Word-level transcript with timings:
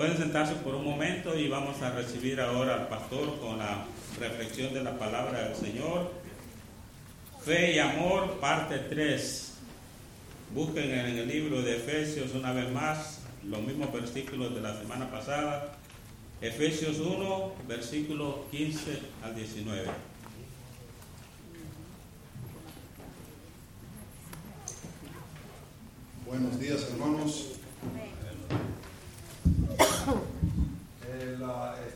Pueden 0.00 0.16
sentarse 0.16 0.54
por 0.54 0.74
un 0.76 0.86
momento 0.86 1.38
y 1.38 1.46
vamos 1.48 1.82
a 1.82 1.90
recibir 1.90 2.40
ahora 2.40 2.72
al 2.72 2.88
pastor 2.88 3.38
con 3.38 3.58
la 3.58 3.84
reflexión 4.18 4.72
de 4.72 4.82
la 4.82 4.98
palabra 4.98 5.42
del 5.42 5.54
Señor. 5.54 6.10
Fe 7.44 7.74
y 7.74 7.78
amor, 7.80 8.40
parte 8.40 8.78
3. 8.78 9.52
Busquen 10.54 10.90
en 10.90 11.18
el 11.18 11.28
libro 11.28 11.60
de 11.60 11.76
Efesios 11.76 12.32
una 12.32 12.54
vez 12.54 12.72
más 12.72 13.20
los 13.44 13.60
mismos 13.60 13.92
versículos 13.92 14.54
de 14.54 14.62
la 14.62 14.74
semana 14.80 15.10
pasada. 15.10 15.76
Efesios 16.40 16.98
1, 16.98 17.52
versículo 17.68 18.46
15 18.52 19.00
al 19.22 19.34
19. 19.34 19.86
Buenos 26.24 26.58
días, 26.58 26.88
hermanos. 26.90 27.59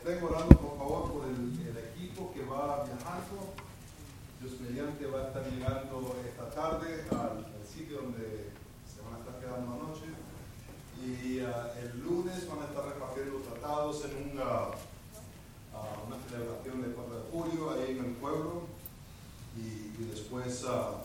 Estén 0.05 0.23
orando 0.23 0.55
por 0.59 0.77
favor 0.77 1.13
por 1.13 1.25
el, 1.25 1.65
equipo 1.75 2.31
que 2.35 2.45
va 2.45 2.85
viajando. 2.85 3.55
Dios 4.39 4.61
mediante 4.61 5.07
va 5.07 5.21
a 5.21 5.27
estar 5.29 5.43
llegando 5.51 6.17
esta 6.29 6.51
tarde 6.51 7.07
al, 7.11 7.47
sitio 7.65 8.03
donde 8.03 8.53
se 8.85 9.01
van 9.01 9.15
a 9.15 9.19
estar 9.21 9.41
quedando 9.41 9.73
la 9.73 9.83
noche. 9.89 10.05
Y 11.01 11.41
ah, 11.41 11.73
el 11.81 12.05
lunes 12.05 12.47
van 12.47 12.61
a 12.61 12.65
estar 12.67 12.85
repartiendo 12.85 13.39
tratados 13.39 14.05
en 14.05 14.33
una, 14.33 14.45
ah, 15.73 16.05
una 16.07 16.17
celebración 16.29 16.83
del 16.83 16.93
4 16.93 17.15
de 17.15 17.31
julio 17.33 17.71
ahí 17.71 17.97
en 17.99 18.05
el 18.05 18.13
pueblo. 18.13 18.63
Y, 19.57 20.05
después 20.05 20.65
ah, 20.69 21.01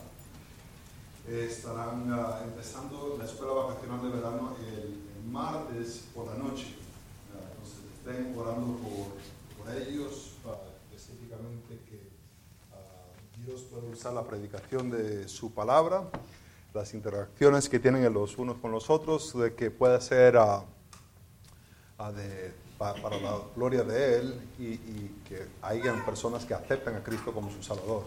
estarán 1.26 2.12
empezando 2.44 3.16
la 3.18 3.24
escuela 3.24 3.52
vacacional 3.64 4.02
de 4.02 4.08
verano 4.10 4.56
el 4.60 5.30
martes 5.30 6.04
por 6.14 6.26
la 6.26 6.34
noche 6.34 6.79
estén 8.10 8.36
orando 8.36 8.76
por, 8.78 9.64
por 9.64 9.76
ellos, 9.76 10.32
específicamente 10.92 11.78
que 11.88 11.96
uh, 12.72 13.44
Dios 13.46 13.62
pueda 13.62 13.84
usar 13.92 14.12
la 14.12 14.24
predicación 14.24 14.90
de 14.90 15.28
su 15.28 15.52
palabra, 15.52 16.04
las 16.74 16.94
interacciones 16.94 17.68
que 17.68 17.78
tienen 17.78 18.12
los 18.12 18.36
unos 18.38 18.56
con 18.58 18.72
los 18.72 18.90
otros, 18.90 19.38
de 19.38 19.54
que 19.54 19.70
pueda 19.70 20.00
ser 20.00 20.36
uh, 20.36 20.64
uh, 21.98 22.12
de, 22.12 22.52
para 22.78 23.20
la 23.20 23.38
gloria 23.54 23.82
de 23.84 24.18
Él 24.18 24.40
y, 24.58 24.64
y, 24.64 25.22
que 25.28 25.46
hayan 25.62 26.04
personas 26.04 26.44
que 26.44 26.54
acepten 26.54 26.96
a 26.96 27.02
Cristo 27.02 27.32
como 27.32 27.50
su 27.50 27.62
Salvador. 27.62 28.04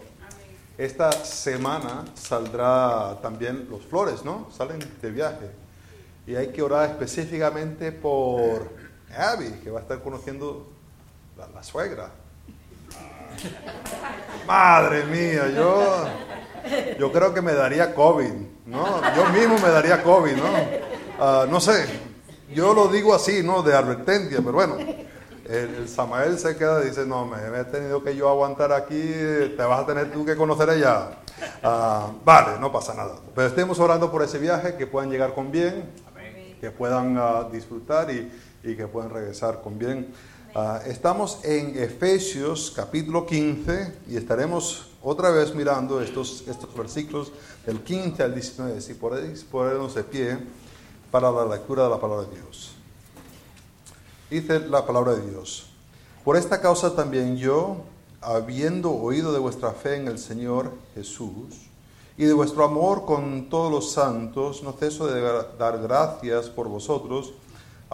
Esta 0.76 1.12
semana 1.12 2.04
saldrá 2.14 3.18
también 3.22 3.68
los 3.70 3.82
flores, 3.82 4.24
¿no? 4.24 4.48
Salen 4.50 4.80
de 5.00 5.10
viaje. 5.10 5.50
Y 6.26 6.34
hay 6.34 6.48
que 6.48 6.62
orar 6.62 6.90
específicamente 6.90 7.92
por 7.92 8.83
Abby, 9.16 9.50
que 9.62 9.70
va 9.70 9.80
a 9.80 9.82
estar 9.82 10.02
conociendo 10.02 10.68
la, 11.36 11.62
suegra. 11.62 12.10
Madre 14.46 15.04
mía, 15.04 15.48
yo, 15.48 16.06
yo 16.98 17.12
creo 17.12 17.34
que 17.34 17.42
me 17.42 17.54
daría 17.54 17.94
COVID, 17.94 18.32
¿no? 18.66 19.14
Yo 19.16 19.26
mismo 19.30 19.58
me 19.58 19.68
daría 19.68 20.02
COVID, 20.02 20.36
¿no? 20.36 20.44
Ah, 21.18 21.46
no 21.48 21.60
sé, 21.60 21.86
yo 22.52 22.74
lo 22.74 22.88
digo 22.88 23.14
así, 23.14 23.42
¿no? 23.42 23.62
De 23.62 23.74
advertencia, 23.74 24.38
pero 24.38 24.52
bueno, 24.52 24.76
el, 25.46 25.88
Samael 25.88 26.38
se 26.38 26.56
queda 26.56 26.82
y 26.82 26.88
dice, 26.88 27.04
no, 27.04 27.26
me, 27.26 27.36
he 27.58 27.64
tenido 27.64 28.02
que 28.02 28.16
yo 28.16 28.28
aguantar 28.28 28.72
aquí, 28.72 29.00
te 29.00 29.62
vas 29.62 29.80
a 29.80 29.86
tener 29.86 30.12
tú 30.12 30.24
que 30.24 30.36
conocer 30.36 30.70
ella. 30.70 31.18
Ah, 31.62 32.12
vale, 32.24 32.58
no 32.60 32.72
pasa 32.72 32.94
nada. 32.94 33.16
Pero 33.34 33.48
estemos 33.48 33.78
orando 33.78 34.10
por 34.10 34.22
ese 34.22 34.38
viaje, 34.38 34.76
que 34.76 34.86
puedan 34.86 35.10
llegar 35.10 35.34
con 35.34 35.50
bien, 35.50 35.90
que 36.60 36.70
puedan 36.70 37.16
ah, 37.18 37.48
disfrutar 37.50 38.10
y 38.10 38.30
y 38.64 38.74
que 38.76 38.86
puedan 38.86 39.10
regresar 39.10 39.60
con 39.62 39.78
bien. 39.78 40.12
Ah, 40.54 40.80
estamos 40.86 41.40
en 41.44 41.76
Efesios 41.76 42.72
capítulo 42.74 43.26
15 43.26 43.98
y 44.08 44.16
estaremos 44.16 44.88
otra 45.02 45.30
vez 45.30 45.54
mirando 45.54 46.00
estos, 46.00 46.44
estos 46.48 46.74
versículos 46.74 47.32
del 47.66 47.80
15 47.80 48.22
al 48.22 48.34
19, 48.34 48.80
si 48.80 48.94
podéis 48.94 49.44
ponernos 49.44 49.94
de 49.94 50.04
pie 50.04 50.38
para 51.10 51.30
la 51.30 51.44
lectura 51.44 51.84
de 51.84 51.90
la 51.90 52.00
palabra 52.00 52.26
de 52.26 52.36
Dios. 52.36 52.72
Dice 54.30 54.60
la 54.60 54.86
palabra 54.86 55.14
de 55.14 55.30
Dios, 55.30 55.66
por 56.24 56.36
esta 56.36 56.60
causa 56.60 56.96
también 56.96 57.36
yo, 57.36 57.84
habiendo 58.20 58.92
oído 58.92 59.32
de 59.32 59.38
vuestra 59.38 59.72
fe 59.72 59.96
en 59.96 60.08
el 60.08 60.18
Señor 60.18 60.72
Jesús, 60.94 61.68
y 62.16 62.24
de 62.24 62.32
vuestro 62.32 62.64
amor 62.64 63.04
con 63.04 63.48
todos 63.48 63.70
los 63.70 63.90
santos, 63.90 64.62
no 64.62 64.72
ceso 64.72 65.08
de 65.08 65.20
dar 65.58 65.82
gracias 65.82 66.48
por 66.48 66.68
vosotros, 66.68 67.34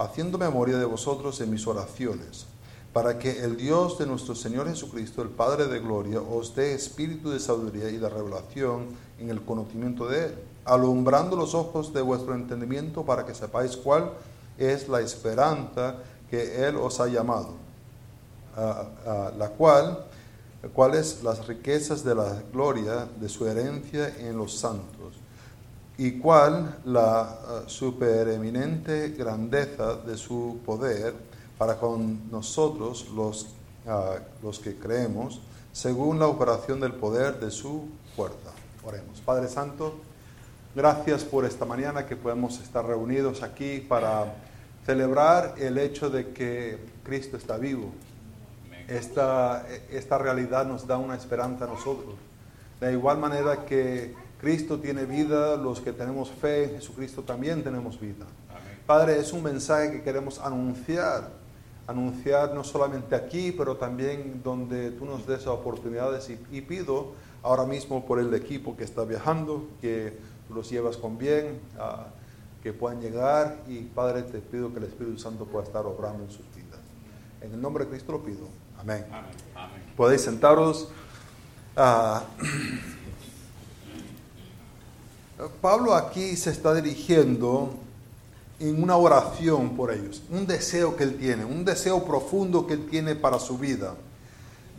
haciendo 0.03 0.37
memoria 0.37 0.77
de 0.77 0.85
vosotros 0.85 1.39
en 1.41 1.51
mis 1.51 1.67
oraciones, 1.67 2.45
para 2.93 3.17
que 3.17 3.43
el 3.43 3.55
Dios 3.55 3.97
de 3.97 4.05
nuestro 4.05 4.35
Señor 4.35 4.67
Jesucristo, 4.67 5.21
el 5.21 5.29
Padre 5.29 5.67
de 5.67 5.79
Gloria, 5.79 6.21
os 6.21 6.55
dé 6.55 6.73
espíritu 6.73 7.29
de 7.29 7.39
sabiduría 7.39 7.89
y 7.89 7.97
de 7.97 8.09
revelación 8.09 8.87
en 9.19 9.29
el 9.29 9.41
conocimiento 9.41 10.07
de 10.07 10.25
Él, 10.25 10.35
alumbrando 10.65 11.35
los 11.35 11.55
ojos 11.55 11.93
de 11.93 12.01
vuestro 12.01 12.33
entendimiento 12.35 13.05
para 13.05 13.25
que 13.25 13.33
sepáis 13.33 13.77
cuál 13.77 14.11
es 14.57 14.89
la 14.89 14.99
esperanza 15.01 15.95
que 16.29 16.67
Él 16.67 16.75
os 16.75 16.99
ha 16.99 17.07
llamado, 17.07 17.53
la 19.37 19.49
cual, 19.57 20.05
cuáles 20.73 21.23
las 21.23 21.47
riquezas 21.47 22.03
de 22.03 22.15
la 22.15 22.43
gloria 22.51 23.07
de 23.19 23.29
su 23.29 23.47
herencia 23.47 24.15
en 24.19 24.37
los 24.37 24.53
santos 24.53 25.00
y 25.97 26.13
cuál 26.19 26.79
la 26.85 27.37
eh, 27.43 27.63
supereminente 27.67 29.09
grandeza 29.09 29.95
de 29.95 30.17
su 30.17 30.59
poder 30.65 31.13
para 31.57 31.77
con 31.77 32.31
nosotros 32.31 33.09
los, 33.15 33.47
ah, 33.87 34.15
los 34.41 34.59
que 34.59 34.75
creemos, 34.75 35.41
según 35.71 36.19
la 36.19 36.27
operación 36.27 36.79
del 36.79 36.93
poder 36.93 37.39
de 37.39 37.51
su 37.51 37.87
fuerza. 38.15 38.51
Oremos. 38.83 39.21
Padre 39.21 39.47
Santo, 39.47 39.93
gracias 40.73 41.23
por 41.23 41.45
esta 41.45 41.65
mañana 41.65 42.07
que 42.07 42.15
podemos 42.15 42.59
estar 42.59 42.85
reunidos 42.85 43.43
aquí 43.43 43.79
para 43.79 44.33
celebrar 44.85 45.55
el 45.57 45.77
hecho 45.77 46.09
de 46.09 46.31
que 46.31 46.79
Cristo 47.03 47.37
está 47.37 47.57
vivo. 47.57 47.91
Esta, 48.87 49.65
esta 49.91 50.17
realidad 50.17 50.65
nos 50.65 50.87
da 50.87 50.97
una 50.97 51.15
esperanza 51.15 51.65
a 51.65 51.67
nosotros. 51.67 52.15
De 52.79 52.91
igual 52.91 53.19
manera 53.19 53.65
que 53.65 54.15
Cristo 54.41 54.79
tiene 54.79 55.05
vida, 55.05 55.55
los 55.55 55.79
que 55.79 55.93
tenemos 55.93 56.31
fe 56.31 56.63
en 56.63 56.71
Jesucristo 56.71 57.21
también 57.21 57.63
tenemos 57.63 57.99
vida. 57.99 58.25
Padre, 58.87 59.19
es 59.19 59.31
un 59.33 59.43
mensaje 59.43 59.91
que 59.91 60.01
queremos 60.01 60.39
anunciar, 60.39 61.29
anunciar 61.85 62.55
no 62.55 62.63
solamente 62.63 63.13
aquí, 63.13 63.51
pero 63.51 63.77
también 63.77 64.41
donde 64.43 64.89
tú 64.91 65.05
nos 65.05 65.27
des 65.27 65.45
oportunidades 65.45 66.31
y, 66.51 66.61
pido 66.61 67.13
ahora 67.43 67.65
mismo 67.65 68.03
por 68.03 68.19
el 68.19 68.33
equipo 68.33 68.75
que 68.75 68.83
está 68.83 69.03
viajando, 69.03 69.67
que 69.79 70.17
tú 70.47 70.55
los 70.55 70.71
llevas 70.71 70.97
con 70.97 71.19
bien, 71.19 71.59
que 72.63 72.73
puedan 72.73 72.99
llegar 72.99 73.59
y 73.67 73.81
Padre, 73.81 74.23
te 74.23 74.39
pido 74.39 74.71
que 74.73 74.79
el 74.79 74.85
Espíritu 74.85 75.19
Santo 75.19 75.45
pueda 75.45 75.65
estar 75.65 75.85
obrando 75.85 76.23
en 76.23 76.31
sus 76.31 76.45
vidas. 76.55 76.79
En 77.41 77.53
el 77.53 77.61
nombre 77.61 77.85
de 77.85 77.91
Cristo 77.91 78.11
lo 78.13 78.23
pido. 78.23 78.47
Amén. 78.79 79.05
Podéis 79.95 80.21
sentaros. 80.21 80.89
Ah, 81.75 82.23
Pablo 85.61 85.95
aquí 85.95 86.35
se 86.35 86.51
está 86.51 86.73
dirigiendo 86.73 87.73
en 88.59 88.81
una 88.81 88.95
oración 88.95 89.75
por 89.75 89.91
ellos, 89.91 90.21
un 90.29 90.45
deseo 90.45 90.95
que 90.95 91.03
él 91.03 91.17
tiene, 91.17 91.45
un 91.45 91.65
deseo 91.65 92.05
profundo 92.05 92.67
que 92.67 92.73
él 92.73 92.87
tiene 92.87 93.15
para 93.15 93.39
su 93.39 93.57
vida, 93.57 93.95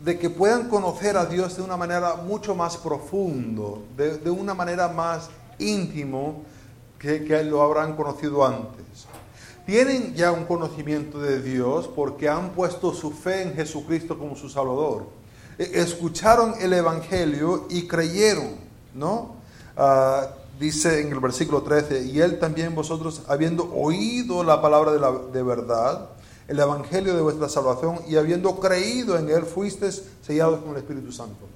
de 0.03 0.17
que 0.17 0.29
puedan 0.29 0.69
conocer 0.69 1.17
a 1.17 1.25
Dios 1.25 1.57
de 1.57 1.63
una 1.63 1.75
manera 1.75 2.15
mucho 2.15 2.55
más 2.55 2.77
profundo, 2.77 3.83
de, 3.97 4.29
una 4.29 4.53
manera 4.53 4.87
más 4.87 5.29
íntimo 5.59 6.43
que, 6.97 7.25
que 7.25 7.43
lo 7.43 7.61
habrán 7.61 7.95
conocido 7.97 8.45
antes. 8.45 8.83
Tienen 9.65 10.13
ya 10.13 10.31
un 10.31 10.45
conocimiento 10.45 11.19
de 11.19 11.41
Dios 11.41 11.89
porque 11.93 12.29
han 12.29 12.51
puesto 12.51 12.93
su 12.93 13.11
fe 13.11 13.43
en 13.43 13.53
Jesucristo 13.53 14.17
como 14.17 14.35
su 14.35 14.49
Salvador. 14.49 15.07
E, 15.57 15.71
escucharon 15.81 16.55
el 16.59 16.73
Evangelio 16.73 17.67
y 17.69 17.87
creyeron, 17.87 18.55
¿no? 18.93 19.35
Ah, 19.77 20.27
dice 20.63 21.01
en 21.01 21.11
el 21.11 21.19
versículo 21.19 21.61
13, 21.61 22.05
y 22.05 22.21
él 22.21 22.39
también 22.39 22.73
vosotros, 22.73 23.23
habiendo 23.27 23.69
oído 23.73 24.43
la 24.43 24.61
palabra 24.61 24.93
de, 24.93 24.99
la, 24.99 25.11
de 25.11 25.43
verdad, 25.43 26.09
el 26.47 26.57
evangelio 26.57 27.15
de 27.15 27.21
vuestra 27.21 27.49
salvación, 27.49 27.99
y 28.07 28.15
habiendo 28.15 28.59
creído 28.59 29.17
en 29.17 29.29
él, 29.29 29.43
fuisteis 29.43 30.03
sellados 30.25 30.61
con 30.61 30.71
el 30.71 30.77
Espíritu 30.77 31.11
Santo. 31.11 31.49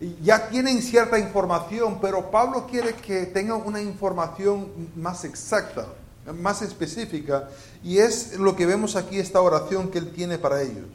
Y 0.00 0.14
ya 0.22 0.48
tienen 0.48 0.80
cierta 0.80 1.18
información, 1.18 1.98
pero 2.00 2.30
Pablo 2.30 2.66
quiere 2.70 2.94
que 2.94 3.26
tengan 3.26 3.62
una 3.66 3.80
información 3.80 4.68
más 4.94 5.24
exacta, 5.24 5.86
más 6.40 6.62
específica, 6.62 7.48
y 7.82 7.98
es 7.98 8.38
lo 8.38 8.54
que 8.54 8.66
vemos 8.66 8.94
aquí, 8.94 9.18
esta 9.18 9.40
oración 9.40 9.88
que 9.88 9.98
él 9.98 10.12
tiene 10.12 10.38
para 10.38 10.62
ellos. 10.62 10.86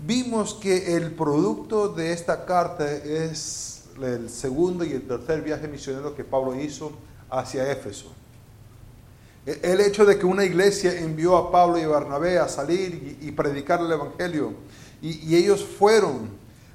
Vimos 0.00 0.54
que 0.54 0.96
el 0.96 1.12
producto 1.12 1.88
de 1.88 2.12
esta 2.12 2.44
carta 2.44 2.92
es 2.92 3.67
el 4.02 4.30
segundo 4.30 4.84
y 4.84 4.92
el 4.92 5.06
tercer 5.06 5.42
viaje 5.42 5.68
misionero 5.68 6.14
que 6.14 6.24
Pablo 6.24 6.54
hizo 6.54 6.92
hacia 7.30 7.70
Éfeso. 7.70 8.12
E, 9.46 9.60
el 9.62 9.80
hecho 9.80 10.04
de 10.04 10.18
que 10.18 10.26
una 10.26 10.44
iglesia 10.44 10.98
envió 10.98 11.36
a 11.36 11.50
Pablo 11.50 11.78
y 11.78 11.86
Bernabé 11.86 12.38
a 12.38 12.48
salir 12.48 13.18
y, 13.20 13.30
predicar 13.32 13.80
el 13.80 13.90
Evangelio, 13.90 14.54
y, 15.00 15.34
ellos 15.36 15.64
fueron, 15.64 16.30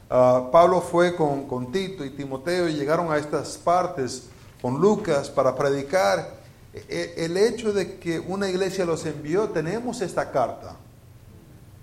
ah, 0.09 0.49
Pablo 0.51 0.81
fue 0.81 1.15
con, 1.15 1.47
con 1.47 1.71
Tito 1.71 2.03
y 2.05 2.09
Timoteo 2.09 2.69
y 2.69 2.73
llegaron 2.73 3.11
a 3.11 3.17
estas 3.17 3.57
partes 3.57 4.29
con 4.61 4.79
Lucas 4.79 5.29
para 5.29 5.55
predicar. 5.55 6.41
E, 6.73 6.85
e, 6.89 7.25
el 7.25 7.37
hecho 7.37 7.73
de 7.73 7.99
que 7.99 8.19
una 8.19 8.49
iglesia 8.49 8.85
los 8.85 9.05
envió, 9.05 9.49
tenemos 9.49 10.01
esta 10.01 10.31
carta. 10.31 10.77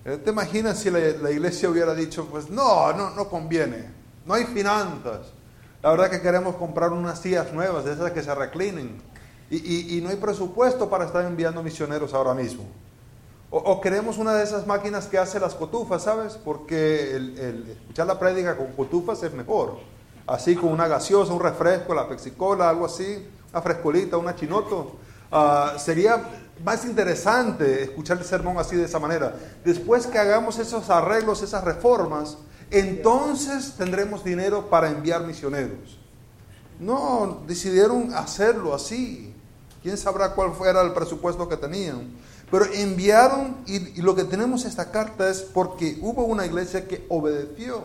Eh, 0.04 0.16
¿Te 0.16 0.30
imaginas 0.30 0.78
si 0.78 0.90
la, 0.90 1.30
iglesia 1.30 1.68
hubiera 1.68 1.94
dicho, 1.94 2.26
pues 2.26 2.48
no, 2.48 2.92
no, 2.94 3.10
no 3.10 3.28
conviene, 3.28 3.99
no 4.26 4.34
hay 4.34 4.44
finanzas? 4.44 5.32
La 5.82 5.90
verdad 5.90 6.10
que 6.10 6.20
queremos 6.20 6.56
comprar 6.56 6.92
unas 6.92 7.20
sillas 7.20 7.52
nuevas, 7.52 7.84
de 7.84 7.92
esas 7.92 8.10
que 8.12 8.22
se 8.22 8.34
reclinen, 8.34 9.00
y, 9.50 10.00
no 10.02 10.10
hay 10.10 10.16
presupuesto 10.16 10.88
para 10.88 11.06
estar 11.06 11.24
enviando 11.24 11.62
misioneros 11.62 12.14
ahora 12.14 12.34
mismo. 12.34 12.64
O, 13.50 13.80
queremos 13.80 14.16
una 14.16 14.32
de 14.34 14.44
esas 14.44 14.64
máquinas 14.64 15.08
que 15.08 15.18
hace 15.18 15.40
las 15.40 15.56
cotufas, 15.56 16.04
¿sabes? 16.04 16.34
Porque 16.34 17.16
escuchar 17.80 18.06
la 18.06 18.16
prédica 18.16 18.56
con 18.56 18.68
cotufas 18.72 19.20
es 19.24 19.32
mejor. 19.32 19.78
Así 20.24 20.54
con 20.54 20.70
una 20.70 20.86
gaseosa, 20.86 21.32
un 21.32 21.40
refresco, 21.40 21.92
la 21.92 22.08
pexicola, 22.08 22.68
algo 22.68 22.86
así, 22.86 23.26
una 23.50 23.60
frescolita, 23.60 24.16
una 24.18 24.36
chinoto. 24.36 24.92
Ah, 25.32 25.74
sería 25.78 26.22
más 26.64 26.84
interesante 26.84 27.82
escuchar 27.82 28.18
el 28.18 28.24
sermón 28.24 28.58
así 28.58 28.76
de 28.76 28.84
esa 28.84 29.00
manera. 29.00 29.34
Después 29.64 30.06
que 30.06 30.18
hagamos 30.18 30.60
esos 30.60 30.88
arreglos, 30.90 31.42
esas 31.42 31.64
reformas, 31.64 32.38
entonces 32.70 33.74
tendremos 33.76 34.24
dinero 34.24 34.68
para 34.70 34.90
enviar 34.90 35.26
misioneros. 35.26 35.98
No, 36.78 37.42
decidieron 37.46 38.14
hacerlo 38.14 38.74
así. 38.74 39.34
¿Quién 39.82 39.96
sabrá 39.96 40.34
cuál 40.34 40.52
fuera 40.52 40.80
el 40.82 40.92
presupuesto 40.92 41.48
que 41.48 41.56
tenían? 41.56 42.10
Pero 42.50 42.64
enviaron, 42.72 43.58
y, 43.66 44.00
lo 44.02 44.14
que 44.14 44.24
tenemos 44.24 44.64
esta 44.64 44.90
carta 44.90 45.28
es 45.28 45.40
porque 45.40 45.98
hubo 46.00 46.24
una 46.24 46.46
iglesia 46.46 46.88
que 46.88 47.06
obedeció, 47.08 47.84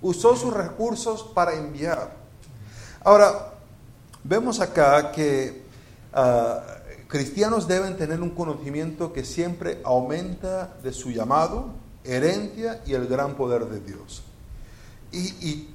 usó 0.00 0.34
sus 0.34 0.52
recursos 0.52 1.22
para 1.34 1.54
enviar. 1.54 2.16
Ahora, 3.04 3.54
vemos 4.24 4.60
acá 4.60 5.12
que 5.12 5.62
ah, 6.12 6.62
cristianos 7.06 7.68
deben 7.68 7.96
tener 7.96 8.20
un 8.20 8.30
conocimiento 8.30 9.12
que 9.12 9.24
siempre 9.24 9.80
aumenta 9.84 10.74
de 10.82 10.92
su 10.92 11.10
llamado, 11.10 11.70
herencia 12.04 12.82
y 12.86 12.94
el 12.94 13.06
gran 13.06 13.34
poder 13.34 13.66
de 13.66 13.80
Dios. 13.80 14.22
Y, 15.12 15.68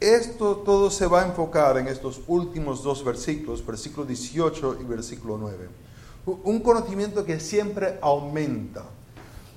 esto 0.00 0.56
todo 0.56 0.90
se 0.90 1.06
va 1.06 1.22
a 1.22 1.26
enfocar 1.26 1.78
en 1.78 1.88
estos 1.88 2.20
últimos 2.26 2.82
dos 2.82 3.02
versículos, 3.02 3.64
versículo 3.64 4.04
18 4.04 4.78
y 4.82 4.84
versículo 4.84 5.38
9. 5.38 5.68
Un 6.26 6.60
conocimiento 6.60 7.24
que 7.24 7.40
siempre 7.40 7.98
aumenta. 8.02 8.84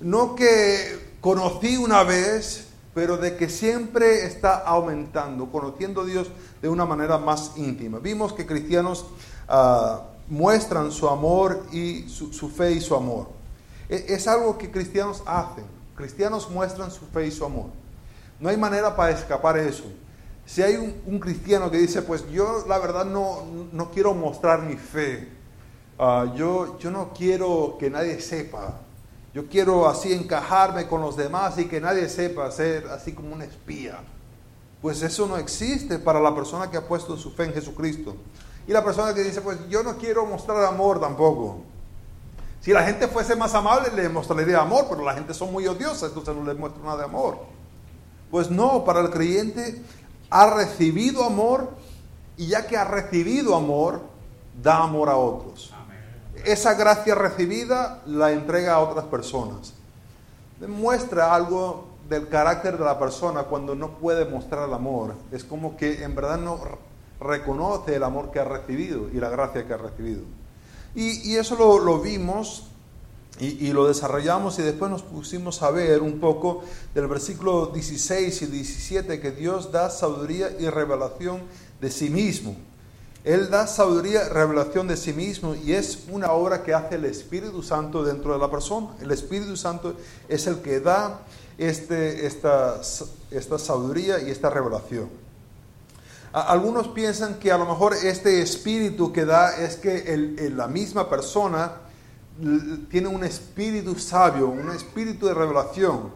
No 0.00 0.34
que 0.34 1.16
conocí 1.20 1.76
una 1.76 2.02
vez, 2.02 2.68
pero 2.94 3.16
de 3.16 3.36
que 3.36 3.50
siempre 3.50 4.24
está 4.26 4.56
aumentando, 4.56 5.50
conociendo 5.52 6.00
a 6.00 6.06
Dios 6.06 6.28
de 6.62 6.68
una 6.68 6.86
manera 6.86 7.18
más 7.18 7.52
íntima. 7.56 7.98
Vimos 7.98 8.32
que 8.32 8.46
cristianos 8.46 9.06
ah, 9.48 10.02
muestran 10.28 10.90
su 10.90 11.08
amor 11.08 11.66
y 11.72 12.08
su, 12.08 12.48
fe 12.48 12.72
y 12.72 12.80
su 12.80 12.94
amor. 12.94 13.28
E, 13.88 14.06
es, 14.08 14.26
algo 14.28 14.58
que 14.58 14.70
cristianos 14.70 15.22
hacen. 15.26 15.77
Cristianos 15.98 16.48
muestran 16.48 16.92
su 16.92 17.04
fe 17.06 17.26
y 17.26 17.32
su 17.32 17.44
amor. 17.44 17.70
No 18.38 18.48
hay 18.48 18.56
manera 18.56 18.94
para 18.94 19.10
escapar 19.10 19.58
eso. 19.58 19.82
Si 20.46 20.62
hay 20.62 20.76
un, 20.76 21.18
cristiano 21.18 21.72
que 21.72 21.76
dice, 21.76 22.02
pues 22.02 22.24
yo 22.30 22.64
la 22.68 22.78
verdad 22.78 23.04
no, 23.04 23.44
no 23.72 23.90
quiero 23.90 24.14
mostrar 24.14 24.62
mi 24.62 24.76
fe, 24.76 25.28
ah, 25.98 26.32
yo, 26.36 26.78
yo 26.78 26.92
no 26.92 27.12
quiero 27.12 27.76
que 27.80 27.90
nadie 27.90 28.20
sepa, 28.20 28.78
yo 29.34 29.48
quiero 29.48 29.88
así 29.88 30.12
encajarme 30.12 30.86
con 30.86 31.00
los 31.00 31.16
demás 31.16 31.58
y 31.58 31.66
que 31.66 31.80
nadie 31.80 32.08
sepa 32.08 32.48
ser 32.52 32.86
así 32.86 33.12
como 33.12 33.34
un 33.34 33.42
espía. 33.42 33.98
Pues 34.80 35.02
eso 35.02 35.26
no 35.26 35.36
existe 35.36 35.98
para 35.98 36.20
la 36.20 36.32
persona 36.32 36.70
que 36.70 36.76
ha 36.76 36.86
puesto 36.86 37.16
su 37.16 37.32
fe 37.32 37.46
en 37.46 37.54
Jesucristo. 37.54 38.14
Y 38.68 38.72
la 38.72 38.84
persona 38.84 39.12
que 39.12 39.24
dice, 39.24 39.40
pues 39.40 39.58
yo 39.68 39.82
no 39.82 39.96
quiero 39.96 40.24
mostrar 40.26 40.64
amor 40.64 41.00
tampoco. 41.00 41.64
Si 42.68 42.74
la 42.74 42.82
gente 42.82 43.08
fuese 43.08 43.34
más 43.34 43.54
amable, 43.54 43.88
le 43.96 44.10
mostraría 44.10 44.60
amor, 44.60 44.88
pero 44.90 45.02
la 45.02 45.14
gente 45.14 45.32
son 45.32 45.50
muy 45.50 45.66
odiosas, 45.66 46.10
entonces 46.10 46.36
no 46.36 46.44
le 46.44 46.52
muestra 46.52 46.82
nada 46.82 46.98
de 46.98 47.04
amor. 47.04 47.38
Pues 48.30 48.50
no, 48.50 48.84
para 48.84 49.00
el 49.00 49.08
creyente 49.08 49.82
ha 50.28 50.54
recibido 50.54 51.24
amor 51.24 51.70
y 52.36 52.48
ya 52.48 52.66
que 52.66 52.76
ha 52.76 52.84
recibido 52.84 53.56
amor, 53.56 54.02
da 54.62 54.82
amor 54.82 55.08
a 55.08 55.16
otros. 55.16 55.72
Esa 56.44 56.74
gracia 56.74 57.14
recibida 57.14 58.02
la 58.04 58.32
entrega 58.32 58.74
a 58.74 58.80
otras 58.80 59.06
personas. 59.06 59.72
Demuestra 60.60 61.34
algo 61.34 61.86
del 62.06 62.28
carácter 62.28 62.76
de 62.76 62.84
la 62.84 62.98
persona 62.98 63.44
cuando 63.44 63.74
no 63.74 63.92
puede 63.92 64.26
mostrar 64.26 64.68
el 64.68 64.74
amor. 64.74 65.14
Es 65.32 65.42
como 65.42 65.74
que 65.78 66.04
en 66.04 66.14
verdad 66.14 66.36
no 66.36 66.60
reconoce 67.18 67.96
el 67.96 68.04
amor 68.04 68.30
que 68.30 68.40
ha 68.40 68.44
recibido 68.44 69.08
y 69.08 69.14
la 69.14 69.30
gracia 69.30 69.66
que 69.66 69.72
ha 69.72 69.78
recibido. 69.78 70.24
Y, 70.94 71.36
eso 71.36 71.56
lo, 71.56 72.00
vimos 72.00 72.64
y, 73.38 73.72
lo 73.72 73.86
desarrollamos 73.86 74.58
y 74.58 74.62
después 74.62 74.90
nos 74.90 75.02
pusimos 75.02 75.62
a 75.62 75.70
ver 75.70 76.02
un 76.02 76.18
poco 76.18 76.64
del 76.94 77.06
versículo 77.06 77.66
16 77.66 78.42
y 78.42 78.46
17 78.46 79.20
que 79.20 79.30
Dios 79.30 79.70
da 79.70 79.90
sabiduría 79.90 80.50
y 80.58 80.68
revelación 80.68 81.42
de 81.80 81.90
sí 81.90 82.10
mismo. 82.10 82.56
Él 83.24 83.50
da 83.50 83.66
sabiduría 83.66 84.24
y 84.24 84.28
revelación 84.28 84.88
de 84.88 84.96
sí 84.96 85.12
mismo 85.12 85.54
y 85.54 85.72
es 85.72 86.04
una 86.10 86.32
obra 86.32 86.62
que 86.62 86.72
hace 86.72 86.94
el 86.94 87.04
Espíritu 87.04 87.62
Santo 87.62 88.02
dentro 88.02 88.32
de 88.32 88.38
la 88.38 88.50
persona. 88.50 88.88
El 89.00 89.10
Espíritu 89.10 89.56
Santo 89.56 89.94
es 90.28 90.46
el 90.46 90.60
que 90.60 90.80
da 90.80 91.20
este, 91.58 92.26
esta, 92.26 92.80
esta 93.30 93.58
sabiduría 93.58 94.20
y 94.20 94.30
esta 94.30 94.48
revelación. 94.48 95.27
Algunos 96.32 96.88
piensan 96.88 97.38
que 97.38 97.50
a 97.50 97.56
lo 97.56 97.64
mejor 97.64 97.94
este 97.94 98.42
espíritu 98.42 99.12
que 99.12 99.24
da 99.24 99.56
es 99.56 99.76
que 99.76 100.50
la 100.54 100.68
misma 100.68 101.08
persona 101.08 101.72
tiene 102.90 103.08
un 103.08 103.24
espíritu 103.24 103.98
sabio, 103.98 104.48
un 104.48 104.70
espíritu 104.70 105.26
de 105.26 105.34
revelación. 105.34 106.12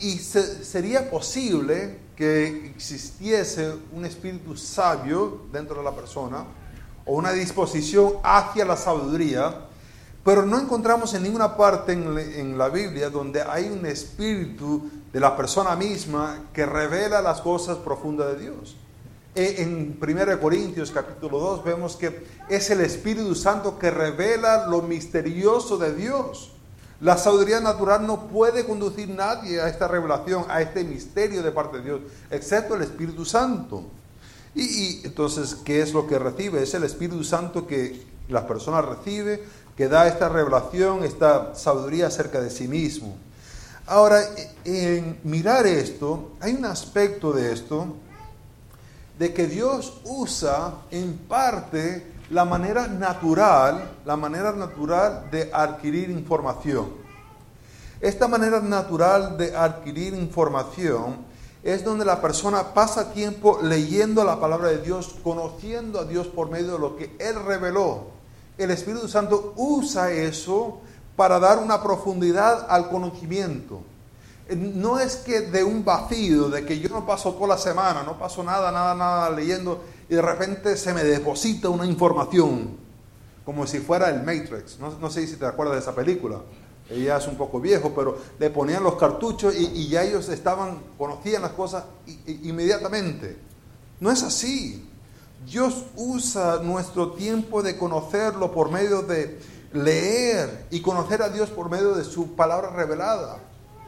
Y, 0.00 0.18
sería 0.18 1.10
posible 1.10 1.98
que 2.16 2.66
existiese 2.70 3.74
un 3.92 4.04
espíritu 4.04 4.56
sabio 4.56 5.42
dentro 5.52 5.78
de 5.78 5.84
la 5.84 5.94
persona 5.94 6.44
o 7.04 7.14
una 7.14 7.32
disposición 7.32 8.14
hacia 8.22 8.64
la 8.64 8.76
sabiduría, 8.76 9.66
pero 10.24 10.44
no 10.44 10.58
encontramos 10.58 11.14
en 11.14 11.22
ninguna 11.22 11.56
parte 11.56 11.92
en 11.92 12.58
la 12.58 12.68
Biblia 12.68 13.10
donde 13.10 13.42
hay 13.42 13.68
un 13.68 13.84
espíritu 13.86 14.90
de 15.12 15.20
la 15.20 15.36
persona 15.36 15.74
misma 15.74 16.44
que 16.52 16.66
revela 16.66 17.20
las 17.22 17.40
cosas 17.40 17.78
profundas 17.78 18.36
de 18.36 18.44
Dios. 18.44 18.76
E, 19.38 19.62
en 19.62 19.96
1 20.02 20.40
Corintios 20.40 20.90
capítulo 20.90 21.38
2 21.38 21.62
vemos 21.62 21.94
que 21.94 22.26
es 22.48 22.70
el 22.70 22.80
Espíritu 22.80 23.36
Santo 23.36 23.78
que 23.78 23.88
revela 23.88 24.66
lo 24.66 24.82
misterioso 24.82 25.78
de 25.78 25.94
Dios. 25.94 26.50
La 27.00 27.16
sabiduría 27.16 27.60
natural 27.60 28.04
no 28.04 28.26
puede 28.26 28.66
conducir 28.66 29.08
nadie 29.08 29.60
a 29.60 29.68
esta 29.68 29.86
revelación, 29.86 30.44
a 30.48 30.60
este 30.60 30.82
misterio 30.82 31.44
de 31.44 31.52
parte 31.52 31.76
de 31.76 31.84
Dios, 31.84 32.00
excepto 32.32 32.74
el 32.74 32.82
Espíritu 32.82 33.24
Santo. 33.24 33.84
Y, 34.56 35.06
entonces, 35.06 35.54
¿qué 35.64 35.82
es 35.82 35.92
lo 35.92 36.08
que 36.08 36.18
recibe? 36.18 36.60
Es 36.60 36.74
el 36.74 36.82
Espíritu 36.82 37.22
Santo 37.22 37.64
que 37.64 38.02
la 38.28 38.44
persona 38.44 38.82
recibe, 38.82 39.44
que 39.76 39.86
da 39.86 40.08
esta 40.08 40.28
revelación, 40.28 41.04
esta 41.04 41.54
sabiduría 41.54 42.08
acerca 42.08 42.40
de 42.40 42.50
sí 42.50 42.66
mismo. 42.66 43.16
Ahora, 43.86 44.20
en 44.64 45.20
mirar 45.22 45.64
esto, 45.68 46.32
hay 46.40 46.54
un 46.54 46.64
aspecto 46.64 47.32
de 47.32 47.52
esto 47.52 47.94
de 49.18 49.34
que 49.34 49.46
Dios 49.46 50.00
usa 50.04 50.74
en 50.90 51.18
parte 51.18 52.12
la 52.30 52.44
manera 52.44 52.86
natural, 52.86 53.96
la 54.04 54.16
manera 54.16 54.52
natural 54.52 55.28
de 55.30 55.50
adquirir 55.52 56.10
información. 56.10 56.92
Esta 58.00 58.28
manera 58.28 58.60
natural 58.60 59.36
de 59.36 59.56
adquirir 59.56 60.14
información 60.14 61.26
es 61.64 61.84
donde 61.84 62.04
la 62.04 62.20
persona 62.20 62.74
pasa 62.74 63.12
tiempo 63.12 63.58
leyendo 63.60 64.22
la 64.22 64.38
palabra 64.38 64.68
de 64.68 64.78
Dios, 64.78 65.16
conociendo 65.24 65.98
a 65.98 66.04
Dios 66.04 66.28
por 66.28 66.48
medio 66.48 66.74
de 66.74 66.78
lo 66.78 66.96
que 66.96 67.16
Él 67.18 67.42
reveló. 67.44 68.04
El 68.56 68.70
Espíritu 68.70 69.08
Santo 69.08 69.54
usa 69.56 70.12
eso 70.12 70.80
para 71.16 71.40
dar 71.40 71.58
una 71.58 71.82
profundidad 71.82 72.66
al 72.70 72.88
conocimiento 72.88 73.82
no 74.56 74.98
es 74.98 75.16
que 75.16 75.42
de 75.42 75.62
un 75.62 75.84
vacío, 75.84 76.48
de 76.48 76.64
que 76.64 76.78
yo 76.78 76.88
no 76.88 77.06
paso 77.06 77.34
toda 77.34 77.48
la 77.48 77.58
semana, 77.58 78.02
no 78.02 78.18
paso 78.18 78.42
nada, 78.42 78.72
nada, 78.72 78.94
nada 78.94 79.30
leyendo 79.30 79.82
y 80.08 80.14
de 80.14 80.22
repente 80.22 80.76
se 80.76 80.94
me 80.94 81.04
deposita 81.04 81.68
una 81.68 81.84
información, 81.84 82.76
como 83.44 83.66
si 83.66 83.78
fuera 83.78 84.08
el 84.08 84.22
Matrix. 84.22 84.78
No, 84.78 85.10
sé 85.10 85.26
si 85.26 85.36
te 85.36 85.46
acuerdas 85.46 85.76
de 85.76 85.80
esa 85.80 85.94
película. 85.94 86.40
Ella 86.90 87.18
es 87.18 87.26
un 87.26 87.36
poco 87.36 87.60
viejo, 87.60 87.92
pero 87.94 88.16
le 88.38 88.48
ponían 88.48 88.82
los 88.82 88.94
cartuchos 88.94 89.54
y, 89.54 89.88
ya 89.88 90.02
ellos 90.02 90.28
estaban, 90.30 90.78
conocían 90.96 91.42
las 91.42 91.52
cosas 91.52 91.84
inmediatamente. 92.26 93.36
No 94.00 94.10
es 94.10 94.22
así. 94.22 94.88
Dios 95.44 95.84
usa 95.96 96.60
nuestro 96.62 97.12
tiempo 97.12 97.62
de 97.62 97.76
conocerlo 97.76 98.50
por 98.52 98.70
medio 98.70 99.02
de 99.02 99.38
leer 99.72 100.66
y 100.70 100.80
conocer 100.80 101.20
a 101.20 101.28
Dios 101.28 101.50
por 101.50 101.68
medio 101.68 101.94
de 101.94 102.04
su 102.04 102.34
palabra 102.34 102.70
revelada. 102.70 103.38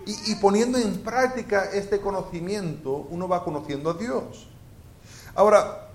Y, 0.06 0.34
poniendo 0.36 0.78
en 0.78 0.98
práctica 1.02 1.66
este 1.72 2.00
conocimiento, 2.00 3.06
uno 3.10 3.28
va 3.28 3.44
conociendo 3.44 3.90
a 3.90 3.94
Dios. 3.94 4.48
Ahora, 5.34 5.88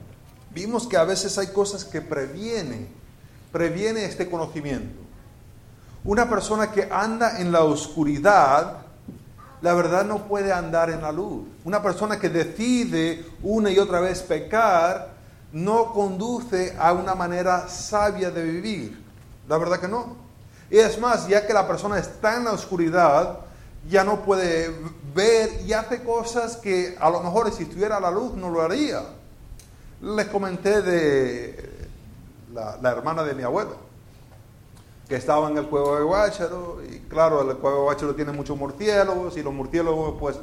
vimos 0.52 0.88
que 0.88 0.96
a 0.96 1.04
veces 1.04 1.38
hay 1.38 1.48
cosas 1.48 1.84
que 1.84 2.02
previenen, 2.02 2.88
previene 3.52 4.06
este 4.06 4.30
conocimiento. 4.30 5.02
Una 6.04 6.30
persona 6.30 6.72
que 6.72 6.88
anda 6.92 7.40
en 7.40 7.52
la 7.52 7.64
oscuridad, 7.64 8.86
la 9.62 9.74
verdad 9.74 10.06
no 10.06 10.28
puede 10.28 10.54
andar 10.54 10.92
en 10.92 11.02
la 11.02 11.12
luz. 11.12 11.48
Una 11.64 11.82
persona 11.82 12.20
que 12.20 12.30
decide 12.30 13.26
una 13.42 13.72
y 13.72 13.80
otra 13.80 14.00
vez 14.00 14.22
pecar, 14.22 15.16
no 15.52 15.94
conduce 15.94 16.76
a 16.78 16.94
una 16.94 17.16
manera 17.16 17.68
sabia 17.68 18.30
de 18.30 18.44
vivir. 18.44 19.04
La 19.48 19.58
verdad 19.58 19.80
que 19.80 19.88
no. 19.88 20.16
Y 20.70 20.78
es 20.78 21.00
más, 21.00 21.28
ya 21.28 21.46
que 21.46 21.54
la 21.54 21.68
persona 21.68 21.98
está 21.98 22.38
en 22.38 22.46
la 22.46 22.52
oscuridad, 22.52 23.40
ya 23.90 24.04
no 24.04 24.22
puede 24.22 24.74
ver 25.14 25.62
y 25.66 25.74
hace 25.74 26.04
cosas 26.04 26.58
que 26.58 26.96
a 27.00 27.10
lo 27.10 27.22
mejor 27.22 27.52
si 27.52 27.64
estuviera 27.64 27.98
a 27.98 28.00
la 28.00 28.12
luz 28.12 28.34
no 28.34 28.50
lo 28.50 28.62
haría. 28.62 29.04
Les 30.02 30.28
comenté 30.28 30.82
de 30.82 31.88
la, 32.54 32.92
hermana 32.92 33.24
de 33.24 33.34
mi 33.34 33.44
abuelo, 33.44 33.76
que 35.08 35.16
estaba 35.16 35.50
en 35.50 35.58
el 35.58 35.68
cuevo 35.68 35.96
de 35.96 36.04
Guácharo, 36.04 36.82
y 36.84 37.00
claro, 37.08 37.50
el 37.50 37.58
cuevo 37.58 37.78
de 37.78 37.84
Guácharo 37.84 38.16
tiene 38.16 38.32
muchos 38.32 38.58
murciélagos, 38.58 39.38
y 39.38 39.44
los 39.44 39.54
murciélagos 39.54 40.16
pues 40.20 40.38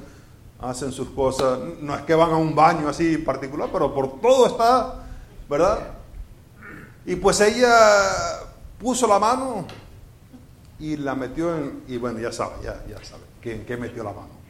hacen 0.60 0.92
sus 0.92 1.10
cosas, 1.10 1.58
no 1.80 1.94
es 1.94 2.02
que 2.02 2.14
van 2.14 2.30
a 2.30 2.36
un 2.36 2.54
baño 2.54 2.88
así 2.88 3.18
particular, 3.18 3.68
pero 3.72 3.92
por 3.92 4.20
todo 4.20 4.46
está, 4.46 4.94
¿verdad? 5.48 5.80
Y 7.04 7.16
pues 7.16 7.40
ella 7.40 7.74
puso 8.78 9.06
la 9.06 9.18
mano 9.18 9.66
y 10.78 10.96
la 10.96 11.14
metió 11.14 11.56
en, 11.56 11.82
y 11.88 11.96
bueno, 11.96 12.20
ya 12.20 12.32
sabe, 12.32 12.54
ya, 12.62 12.82
ya 12.88 13.04
sabe 13.04 13.31
en 13.44 13.66
qué 13.66 13.76
metió 13.76 14.04
la 14.04 14.12
mano. 14.12 14.42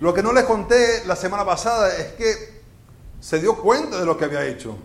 Lo 0.00 0.12
que 0.14 0.22
no 0.22 0.32
les 0.32 0.44
conté 0.44 1.04
la 1.06 1.16
semana 1.16 1.44
pasada 1.44 1.94
es 1.96 2.12
que 2.14 2.62
se 3.20 3.40
dio 3.40 3.56
cuenta 3.56 3.98
de 3.98 4.04
lo 4.04 4.16
que 4.16 4.24
había 4.24 4.44
hecho 4.44 4.76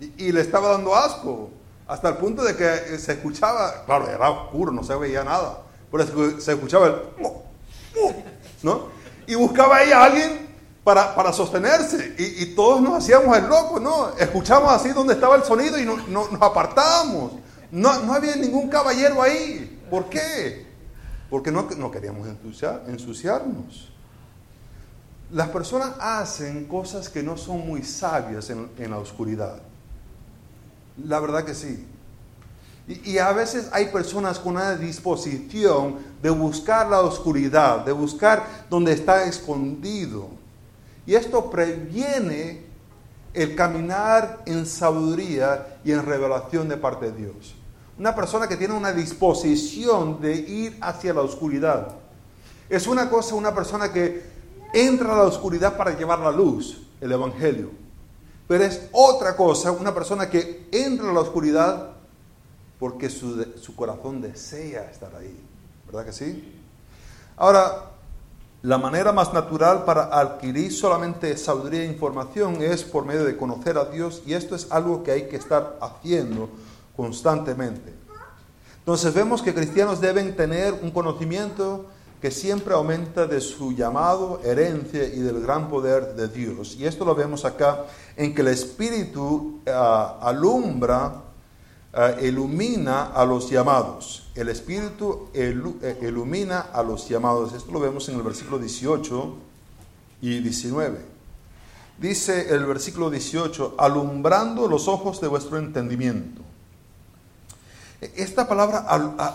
y, 0.00 0.32
le 0.32 0.40
estaba 0.40 0.70
dando 0.70 0.94
asco, 0.94 1.50
hasta 1.86 2.08
el 2.08 2.16
punto 2.16 2.42
de 2.42 2.56
que 2.56 2.98
se 2.98 3.12
escuchaba, 3.12 3.84
claro, 3.86 4.08
era 4.08 4.30
oscuro, 4.30 4.72
no 4.72 4.82
se 4.84 4.94
veía 4.96 5.24
nada, 5.24 5.62
pero 5.90 6.40
se 6.40 6.52
escuchaba 6.52 6.86
el... 6.86 6.94
¿no? 8.62 8.88
Y 9.26 9.34
buscaba 9.34 9.82
ella 9.82 10.00
a 10.00 10.04
alguien 10.04 10.46
para, 10.84 11.14
para 11.14 11.32
sostenerse 11.32 12.14
y, 12.18 12.54
todos 12.54 12.80
nos 12.80 13.02
hacíamos 13.02 13.36
el 13.36 13.46
loco, 13.46 13.80
¿no? 13.80 14.10
Escuchamos 14.18 14.72
así 14.72 14.90
donde 14.90 15.14
estaba 15.14 15.36
el 15.36 15.44
sonido 15.44 15.78
y 15.78 15.84
no, 15.84 15.96
nos 16.08 16.40
apartábamos. 16.40 17.32
No, 17.70 18.00
no 18.02 18.14
había 18.14 18.36
ningún 18.36 18.68
caballero 18.68 19.20
ahí. 19.20 19.82
¿Por 19.90 20.08
qué? 20.08 20.65
Porque 21.30 21.50
no, 21.50 21.90
queríamos 21.90 22.28
ensuciarnos. 22.86 23.90
Las 25.32 25.48
personas 25.48 25.94
hacen 25.98 26.66
cosas 26.66 27.08
que 27.08 27.22
no 27.22 27.36
son 27.36 27.66
muy 27.66 27.82
sabias 27.82 28.48
en, 28.50 28.90
la 28.90 28.98
oscuridad. 28.98 29.60
La 31.04 31.18
verdad 31.18 31.44
que 31.44 31.54
sí. 31.54 31.86
Y, 32.86 33.18
a 33.18 33.32
veces 33.32 33.68
hay 33.72 33.86
personas 33.86 34.38
con 34.38 34.54
una 34.54 34.76
disposición 34.76 35.96
de 36.22 36.30
buscar 36.30 36.88
la 36.88 37.00
oscuridad, 37.00 37.84
de 37.84 37.90
buscar 37.90 38.46
donde 38.70 38.92
está 38.92 39.24
escondido. 39.24 40.28
Y 41.04 41.14
esto 41.16 41.50
previene 41.50 42.64
el 43.34 43.56
caminar 43.56 44.42
en 44.46 44.64
sabiduría 44.64 45.78
y 45.84 45.90
en 45.90 46.06
revelación 46.06 46.68
de 46.68 46.76
parte 46.76 47.10
de 47.10 47.24
Dios. 47.24 47.56
Una 47.98 48.14
persona 48.14 48.46
que 48.46 48.56
tiene 48.56 48.74
una 48.74 48.92
disposición 48.92 50.20
de 50.20 50.34
ir 50.34 50.76
hacia 50.80 51.14
la 51.14 51.22
oscuridad. 51.22 51.96
Es 52.68 52.86
una 52.86 53.08
cosa 53.08 53.34
una 53.34 53.54
persona 53.54 53.92
que 53.92 54.22
entra 54.74 55.14
a 55.14 55.16
la 55.16 55.24
oscuridad 55.24 55.76
para 55.76 55.96
llevar 55.96 56.18
la 56.18 56.30
luz, 56.30 56.82
el 57.00 57.12
Evangelio. 57.12 57.70
Pero 58.46 58.64
es 58.64 58.88
otra 58.92 59.34
cosa 59.34 59.72
una 59.72 59.94
persona 59.94 60.28
que 60.28 60.68
entra 60.70 61.10
a 61.10 61.12
la 61.12 61.20
oscuridad 61.20 61.92
porque 62.78 63.08
su, 63.08 63.42
su 63.60 63.74
corazón 63.74 64.20
desea 64.20 64.90
estar 64.90 65.14
ahí. 65.16 65.40
¿Verdad 65.86 66.04
que 66.04 66.12
sí? 66.12 66.62
Ahora, 67.36 67.92
la 68.62 68.78
manera 68.78 69.12
más 69.12 69.32
natural 69.32 69.84
para 69.84 70.04
adquirir 70.18 70.72
solamente 70.72 71.36
sabiduría 71.36 71.82
e 71.82 71.86
información 71.86 72.56
es 72.60 72.82
por 72.82 73.04
medio 73.04 73.24
de 73.24 73.36
conocer 73.36 73.78
a 73.78 73.84
Dios 73.86 74.22
y 74.26 74.34
esto 74.34 74.54
es 74.54 74.70
algo 74.70 75.02
que 75.02 75.12
hay 75.12 75.28
que 75.28 75.36
estar 75.36 75.78
haciendo 75.80 76.48
constantemente. 76.96 77.94
Entonces 78.86 79.12
vemos 79.12 79.42
que 79.42 79.52
cristianos 79.52 80.00
deben 80.00 80.36
tener 80.36 80.72
un 80.72 80.92
conocimiento 80.92 81.86
que 82.20 82.30
siempre 82.30 82.72
aumenta 82.72 83.26
de 83.26 83.40
su 83.40 83.72
llamado, 83.72 84.40
herencia 84.44 85.04
y 85.04 85.18
del 85.18 85.40
gran 85.42 85.68
poder 85.68 86.14
de 86.14 86.28
Dios. 86.28 86.76
Y 86.78 86.86
esto 86.86 87.04
lo 87.04 87.14
vemos 87.14 87.44
acá 87.44 87.86
en 88.16 88.32
que 88.32 88.42
el 88.42 88.48
Espíritu 88.48 89.60
ah, 89.66 90.18
alumbra, 90.22 91.22
ah, 91.92 92.12
ilumina 92.22 93.06
a 93.06 93.24
los 93.24 93.50
llamados. 93.50 94.30
El 94.34 94.48
Espíritu 94.48 95.30
eh, 95.34 95.98
ilumina 96.02 96.60
a 96.72 96.82
los 96.82 97.08
llamados. 97.08 97.52
Esto 97.54 97.72
lo 97.72 97.80
vemos 97.80 98.08
en 98.08 98.14
el 98.14 98.22
versículo 98.22 98.58
18 98.58 99.34
y 100.22 100.38
19. 100.38 101.16
Dice 101.98 102.54
el 102.54 102.64
versículo 102.66 103.10
18, 103.10 103.74
alumbrando 103.78 104.68
los 104.68 104.86
ojos 104.86 105.20
de 105.20 105.28
vuestro 105.28 105.58
entendimiento 105.58 106.45
esta 108.00 108.46
palabra 108.46 108.78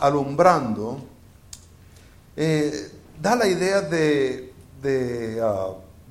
alumbrando 0.01 1.01
eh, 2.36 2.91
da 3.22 3.36
la 3.36 3.48
idea 3.48 3.77
ah, 3.80 3.82
de, 3.82 4.53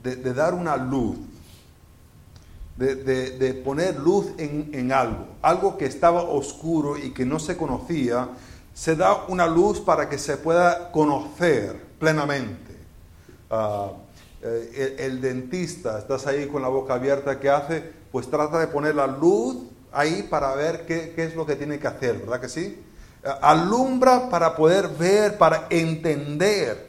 de, 0.02 0.34
dar 0.34 0.54
una 0.54 0.76
luz, 0.76 1.16
de, 2.76 3.62
poner 3.64 3.98
luz 3.98 4.26
en, 4.38 4.92
algo, 4.92 5.26
algo 5.42 5.78
que 5.78 5.86
estaba 5.86 6.22
oscuro 6.22 6.96
y 6.96 7.12
que 7.12 7.24
no 7.24 7.38
se 7.38 7.56
conocía, 7.56 8.28
se 8.74 8.96
da 8.96 9.24
una 9.26 9.46
luz 9.46 9.80
para 9.80 10.08
que 10.08 10.18
se 10.18 10.36
pueda 10.36 10.90
conocer 10.92 11.80
plenamente. 11.98 12.76
Ah, 13.50 13.92
eh, 14.42 14.96
el, 14.98 15.04
el, 15.04 15.20
dentista, 15.20 15.98
estás 15.98 16.26
ahí 16.26 16.46
con 16.46 16.62
la 16.62 16.68
boca 16.68 16.94
abierta, 16.94 17.38
¿qué 17.38 17.50
hace? 17.50 17.92
Pues 18.10 18.30
trata 18.30 18.58
de 18.58 18.68
poner 18.68 18.94
la 18.94 19.06
luz 19.06 19.69
ahí 19.92 20.22
para 20.22 20.54
ver 20.54 20.86
qué, 20.86 21.14
es 21.16 21.34
lo 21.34 21.46
que 21.46 21.56
tiene 21.56 21.78
que 21.78 21.86
hacer, 21.86 22.18
¿verdad 22.18 22.40
que 22.40 22.48
sí? 22.48 22.82
Alumbra 23.42 24.28
para 24.30 24.56
poder 24.56 24.88
ver, 24.88 25.36
para 25.36 25.66
entender. 25.70 26.88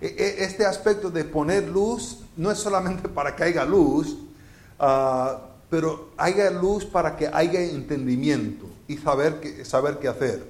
E, 0.00 0.06
e, 0.06 0.44
este 0.44 0.64
aspecto 0.64 1.10
de 1.10 1.24
poner 1.24 1.68
luz 1.68 2.20
no 2.36 2.50
es 2.50 2.58
solamente 2.58 3.08
para 3.08 3.34
que 3.34 3.44
haya 3.44 3.64
luz, 3.64 4.16
ah, 4.78 5.40
pero 5.68 6.10
haya 6.16 6.50
luz 6.50 6.84
para 6.84 7.16
que 7.16 7.28
haya 7.32 7.60
entendimiento 7.60 8.66
y 8.86 8.96
saber, 8.96 9.40
qué, 9.40 9.64
saber 9.64 9.98
qué 9.98 10.08
hacer. 10.08 10.44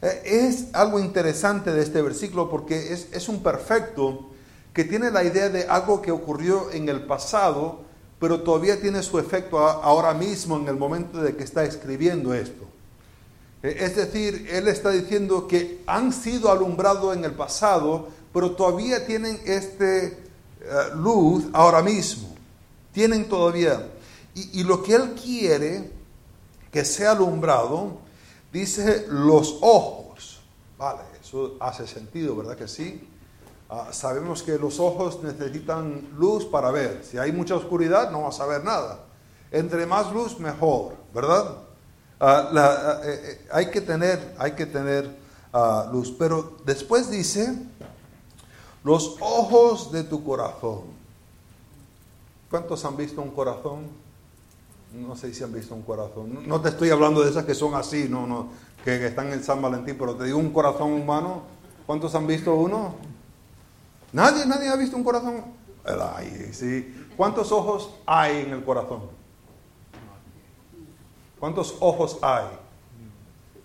Eh, 0.00 0.22
es 0.24 0.66
algo 0.72 1.00
interesante 1.00 1.72
de 1.72 1.82
este 1.82 2.00
versículo 2.00 2.48
porque 2.48 2.92
es, 2.92 3.08
es 3.12 3.28
un 3.28 3.42
perfecto 3.42 4.30
que 4.72 4.84
tiene 4.84 5.10
la 5.10 5.24
idea 5.24 5.48
de 5.48 5.64
algo 5.64 6.00
que 6.00 6.12
ocurrió 6.12 6.70
en 6.70 6.88
el 6.88 7.02
pasado, 7.02 7.80
pero 8.18 8.40
todavía 8.40 8.80
tiene 8.80 9.02
su 9.02 9.18
efecto 9.18 9.58
ahora 9.58 10.12
mismo 10.14 10.56
en 10.56 10.68
el 10.68 10.76
momento 10.76 11.22
de 11.22 11.36
que 11.36 11.44
está 11.44 11.64
escribiendo 11.64 12.34
esto. 12.34 12.64
E, 13.62 13.84
es 13.84 13.96
decir, 13.96 14.48
él 14.50 14.68
está 14.68 14.90
diciendo 14.90 15.46
que 15.46 15.82
han 15.86 16.12
sido 16.12 16.50
alumbrados 16.50 17.16
en 17.16 17.24
el 17.24 17.32
pasado, 17.32 18.08
pero 18.32 18.52
todavía 18.52 19.06
tienen 19.06 19.40
este 19.44 20.06
eh, 20.06 20.16
luz 20.96 21.44
ahora 21.52 21.82
mismo. 21.82 22.34
Tienen 22.92 23.28
todavía. 23.28 23.88
Y, 24.34 24.60
y 24.60 24.64
lo 24.64 24.82
que 24.82 24.94
él 24.94 25.14
quiere 25.14 25.90
que 26.72 26.84
sea 26.84 27.12
alumbrado, 27.12 27.98
dice 28.52 29.06
los 29.08 29.58
ojos. 29.60 30.40
Vale, 30.76 31.00
eso 31.20 31.56
hace 31.60 31.86
sentido, 31.86 32.36
¿verdad 32.36 32.56
que 32.56 32.68
sí? 32.68 33.08
Ah, 33.70 33.88
sabemos 33.92 34.42
que 34.42 34.58
los 34.58 34.80
ojos 34.80 35.22
necesitan 35.22 36.08
luz 36.16 36.46
para 36.46 36.70
ver. 36.70 37.04
Si 37.04 37.18
hay 37.18 37.32
mucha 37.32 37.54
oscuridad, 37.54 38.10
no 38.10 38.22
vas 38.22 38.40
a 38.40 38.46
ver 38.46 38.64
nada. 38.64 39.00
Entre 39.50 39.84
más 39.84 40.10
luz, 40.12 40.38
mejor, 40.38 40.94
¿verdad? 41.14 41.56
Ah, 42.18 42.50
ah, 42.54 43.00
eh, 43.04 43.20
eh, 43.22 43.48
hay 43.52 43.70
que 43.70 43.82
tener, 43.82 44.34
hay 44.38 44.52
que 44.52 44.64
tener 44.64 45.16
luz. 45.92 46.14
Pero 46.18 46.56
después 46.64 47.10
dice, 47.10 47.54
los 48.84 49.16
ojos 49.20 49.92
de 49.92 50.02
tu 50.02 50.24
corazón. 50.24 50.82
¿Cuántos 52.50 52.82
han 52.86 52.96
visto 52.96 53.20
un 53.20 53.30
corazón? 53.30 53.86
No 54.94 55.14
sé 55.14 55.34
si 55.34 55.44
han 55.44 55.52
visto 55.52 55.74
un 55.74 55.82
corazón. 55.82 56.48
No 56.48 56.58
te 56.62 56.70
estoy 56.70 56.88
hablando 56.88 57.22
de 57.22 57.28
esas 57.28 57.44
que 57.44 57.54
son 57.54 57.74
así, 57.74 58.08
no, 58.08 58.26
no, 58.26 58.48
que 58.82 59.06
están 59.06 59.30
en 59.30 59.44
San 59.44 59.60
Valentín, 59.60 59.96
pero 59.98 60.14
te 60.14 60.24
digo 60.24 60.38
un 60.38 60.50
corazón 60.50 60.92
humano. 60.92 61.42
¿Cuántos 61.86 62.14
han 62.14 62.26
visto 62.26 62.54
uno? 62.54 62.94
Nadie, 64.12 64.46
nadie 64.46 64.68
ha 64.68 64.76
visto 64.76 64.96
un 64.96 65.04
corazón. 65.04 65.44
¿Sí? 66.52 67.06
¿Cuántos 67.16 67.50
ojos 67.52 67.90
hay 68.06 68.42
en 68.42 68.52
el 68.52 68.64
corazón? 68.64 69.02
¿Cuántos 71.38 71.76
ojos 71.80 72.18
hay? 72.22 72.46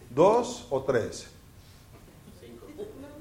¿Dos 0.10 0.68
o 0.70 0.82
tres? 0.84 1.28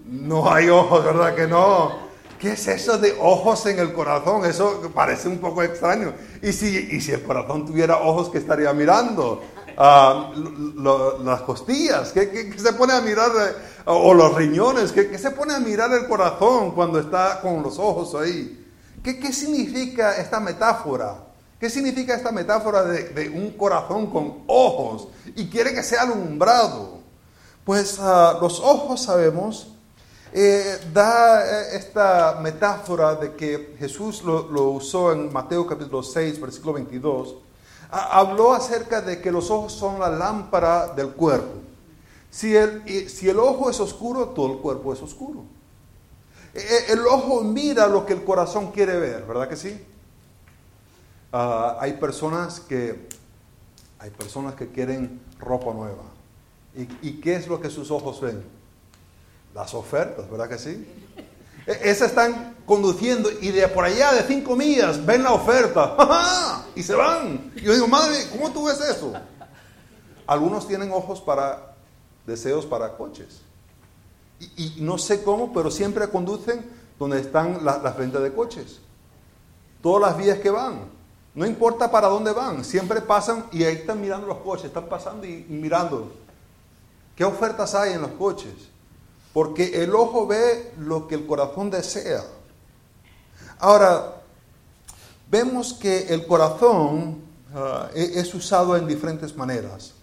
No 0.05 0.53
hay 0.53 0.69
ojos, 0.69 1.05
¿verdad 1.05 1.35
que 1.35 1.47
no? 1.47 2.13
¿Qué 2.39 2.53
es 2.53 2.67
eso 2.67 2.99
de 2.99 3.17
ojos 3.21 3.65
en 3.67 3.79
el 3.79 3.93
corazón? 3.93 4.45
Eso 4.45 4.91
parece 4.93 5.29
un 5.29 5.39
poco 5.39 5.63
extraño. 5.63 6.13
¿Y 6.43 6.53
si, 6.53 6.89
y 6.91 7.01
si 7.01 7.13
el 7.13 7.23
corazón 7.23 7.65
tuviera 7.65 7.99
ojos, 7.99 8.29
¿qué 8.31 8.39
estaría 8.39 8.73
mirando? 8.73 9.43
Ah, 9.77 10.33
las 11.23 11.43
costillas, 11.43 12.13
¿qué, 12.13 12.55
se 12.57 12.73
pone 12.75 12.93
a 12.93 13.01
mirar? 13.01 13.31
Eh, 13.31 13.55
o 13.87 14.15
los 14.15 14.35
riñones, 14.35 14.93
¿qué, 14.93 15.19
se 15.19 15.31
pone 15.31 15.55
a 15.55 15.61
mirar 15.61 15.93
el 15.93 16.07
corazón 16.07 16.73
cuando 16.73 16.99
está 16.99 17.41
con 17.41 17.63
los 17.63 17.79
ojos 17.79 18.15
ahí? 18.21 18.67
¿Qué, 19.03 19.19
qué 19.19 19.33
significa 19.33 20.17
esta 20.17 20.41
metáfora? 20.41 21.33
¿Qué 21.63 21.71
significa 21.71 22.17
esta 22.17 22.33
metáfora 22.33 22.83
de, 22.83 23.29
un 23.29 23.53
corazón 23.53 24.09
con 24.09 24.43
ojos 24.49 25.09
y 25.37 25.47
quiere 25.47 25.73
que 25.73 25.85
sea 25.85 26.03
alumbrado? 26.03 26.99
Pues 27.65 27.99
ah, 28.01 28.37
los 28.41 28.59
ojos 28.59 29.03
sabemos, 29.03 29.69
eh, 30.33 30.79
da 30.93 31.45
eh, 31.45 31.77
esta 31.77 32.39
metáfora 32.41 33.15
de 33.15 33.35
que 33.35 33.77
Jesús 33.79 34.25
lo, 34.25 34.51
lo, 34.51 34.71
usó 34.71 35.13
en 35.13 35.33
Mateo 35.33 35.67
capítulo 35.67 36.03
6, 36.03 36.41
versículo 36.41 36.73
22. 36.73 37.37
Habló 37.93 38.55
acerca 38.55 39.03
de 39.03 39.21
que 39.21 39.31
los 39.31 39.51
ojos 39.51 39.73
son 39.73 40.01
la 40.01 40.09
lámpara 40.09 40.89
del 40.89 41.11
cuerpo. 41.11 41.61
Si 42.31 42.57
el, 42.57 43.11
si 43.11 43.29
el 43.29 43.39
ojo 43.39 43.69
es 43.69 43.79
oscuro, 43.79 44.29
todo 44.29 44.55
el 44.55 44.59
cuerpo 44.59 44.95
es 44.95 45.03
oscuro. 45.03 45.45
E, 46.55 46.61
e, 46.61 46.93
el 46.93 47.07
ojo 47.07 47.43
mira 47.43 47.87
lo 47.87 48.07
que 48.07 48.15
el 48.15 48.25
corazón 48.25 48.73
quiere 48.73 48.99
ver, 48.99 49.25
¿verdad 49.27 49.49
que 49.49 49.57
sí? 49.57 49.85
Ah, 51.31 51.77
hay 51.81 51.95
personas 51.95 52.61
que 52.61 53.09
hay 53.99 54.11
personas 54.11 54.55
que 54.55 54.69
quieren 54.69 55.21
ropa 55.39 55.73
nueva. 55.73 56.03
¿Y, 56.75 57.21
qué 57.21 57.37
es 57.37 57.47
lo 57.47 57.61
que 57.61 57.69
sus 57.69 57.91
ojos 57.91 58.21
ven? 58.21 58.43
Las 59.55 59.75
ofertas, 59.75 60.29
¿verdad 60.31 60.49
que 60.49 60.59
sí? 60.59 60.87
E, 61.67 61.91
esas 61.91 62.09
están 62.09 62.57
conduciendo 62.65 63.31
y 63.31 63.51
de 63.51 63.69
por 63.69 63.85
allá, 63.85 64.13
de 64.15 64.23
cinco 64.23 64.57
millas, 64.57 65.05
ven 65.05 65.23
la 65.23 65.33
oferta 65.33 65.95
y 66.75 66.83
se 66.83 66.95
van. 66.95 67.53
Y 67.57 67.63
yo 67.63 67.75
digo, 67.75 67.89
madre, 67.89 68.17
¿cómo 68.31 68.51
tú 68.51 68.65
ves 68.65 68.81
eso? 68.81 69.13
Algunos 70.27 70.67
tienen 70.67 70.93
ojos 70.93 71.21
para 71.21 71.75
deseos 72.27 72.67
para 72.67 72.97
coches. 72.97 73.43
Y, 74.57 74.77
no 74.79 74.99
sé 74.99 75.23
cómo, 75.23 75.53
pero 75.53 75.71
siempre 75.71 76.09
conducen 76.09 76.69
donde 76.99 77.21
están 77.21 77.65
las 77.65 77.97
ventas 77.97 78.23
de 78.23 78.33
coches. 78.33 78.81
Todas 79.83 80.03
las 80.11 80.19
vías 80.19 80.39
que 80.39 80.51
van. 80.51 80.91
No 81.35 81.47
importa 81.47 81.91
para 81.91 82.09
dónde 82.09 82.33
van, 82.33 82.65
siempre 82.65 83.01
pasan 83.01 83.47
y 83.53 83.65
ahí 83.65 83.77
están 83.77 84.01
mirando 84.01 84.27
los 84.27 84.39
coches, 84.39 84.67
están 84.67 84.87
pasando 84.87 85.27
y, 85.27 85.47
mirando. 85.49 86.13
¿Qué 87.17 87.25
ofertas 87.25 87.75
hay 87.75 87.95
en 87.95 88.03
los 88.03 88.13
coches? 88.13 88.53
Porque 89.33 89.83
el 89.83 89.95
ojo 89.95 90.27
ve 90.27 90.75
lo 90.79 91.09
que 91.09 91.15
el 91.15 91.27
corazón 91.27 91.71
desea. 91.71 92.23
Ahora, 93.59 94.22
vemos 95.33 95.73
que 95.73 96.13
el 96.13 96.27
corazón 96.27 97.23
ah, 97.55 97.89
e, 97.95 98.21
es 98.21 98.35
usado 98.35 98.77
en 98.77 98.87
diferentes 98.87 99.35
maneras. 99.35 99.95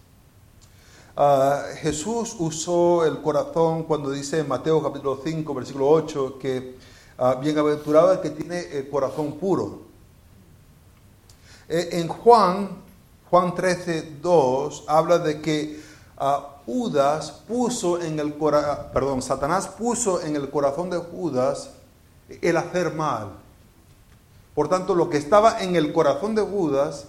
Ah, 1.15 1.65
Jesús 1.77 2.35
usó 2.39 3.05
el 3.05 3.21
corazón 3.21 3.83
cuando 3.83 4.09
dice 4.09 4.39
en 4.39 4.47
Mateo 4.47 4.81
capítulo 4.81 5.21
5, 5.23 5.53
versículo 5.53 5.87
8, 5.87 6.39
que 6.39 6.77
uh, 7.19 7.39
bienaventurado 7.39 8.11
el 8.11 8.21
que 8.21 8.31
tiene 8.31 8.59
el 8.71 8.89
corazón 8.89 9.33
puro. 9.33 9.81
Eh, 11.67 11.89
en 11.91 12.07
Juan, 12.07 12.81
Juan 13.29 13.53
13, 13.53 14.17
2, 14.19 14.85
habla 14.87 15.19
de 15.19 15.41
que 15.41 15.79
uh, 16.19 17.29
puso 17.47 18.01
en 18.01 18.19
el 18.19 18.35
corazón, 18.35 18.87
perdón, 18.91 19.21
Satanás 19.21 19.67
puso 19.67 20.21
en 20.21 20.35
el 20.35 20.49
corazón 20.49 20.89
de 20.89 20.97
Judas 20.97 21.69
el 22.41 22.57
hacer 22.57 22.95
mal. 22.95 23.48
Por 24.59 24.67
tanto, 24.67 24.93
lo 24.93 25.09
que 25.09 25.15
estaba 25.15 25.61
en 25.61 25.77
el 25.77 25.93
corazón 25.93 26.35
de 26.35 26.41
Judas 26.41 27.05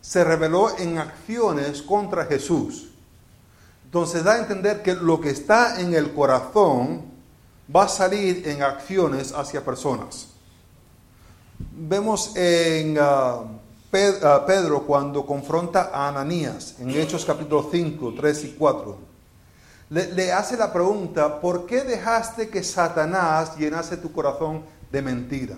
se 0.00 0.24
reveló 0.24 0.74
en 0.78 0.96
acciones 0.96 1.82
contra 1.82 2.24
Jesús. 2.24 2.92
Entonces 3.84 4.24
da 4.24 4.32
a 4.32 4.38
entender 4.38 4.82
que 4.82 4.94
lo 4.94 5.20
que 5.20 5.28
está 5.28 5.82
en 5.82 5.92
el 5.92 6.14
corazón 6.14 7.02
va 7.68 7.84
a 7.84 7.88
salir 7.88 8.48
en 8.48 8.62
acciones 8.62 9.34
hacia 9.34 9.62
personas. 9.62 10.28
Vemos 11.76 12.34
en 12.36 12.96
ah, 12.98 13.42
Pedro 13.90 14.84
cuando 14.86 15.26
confronta 15.26 15.90
a 15.92 16.08
Ananías 16.08 16.76
en 16.78 16.88
Hechos 16.88 17.26
capítulo 17.26 17.68
5, 17.70 18.14
3 18.16 18.44
y 18.44 18.52
4. 18.52 18.98
Le, 19.90 20.32
hace 20.32 20.56
la 20.56 20.72
pregunta, 20.72 21.38
¿por 21.38 21.66
qué 21.66 21.82
dejaste 21.82 22.48
que 22.48 22.64
Satanás 22.64 23.58
llenase 23.58 23.98
tu 23.98 24.10
corazón 24.10 24.62
de 24.90 25.02
mentira? 25.02 25.56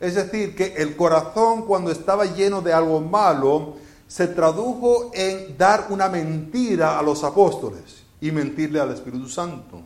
Es 0.00 0.14
decir, 0.14 0.54
que 0.54 0.74
el 0.76 0.96
corazón 0.96 1.66
cuando 1.66 1.90
estaba 1.90 2.24
lleno 2.24 2.60
de 2.60 2.72
algo 2.72 3.00
malo 3.00 3.74
se 4.06 4.28
tradujo 4.28 5.10
en 5.14 5.56
dar 5.56 5.86
una 5.90 6.08
mentira 6.08 6.98
a 6.98 7.02
los 7.02 7.24
apóstoles 7.24 8.04
y 8.20 8.30
mentirle 8.30 8.80
al 8.80 8.92
Espíritu 8.92 9.28
Santo. 9.28 9.82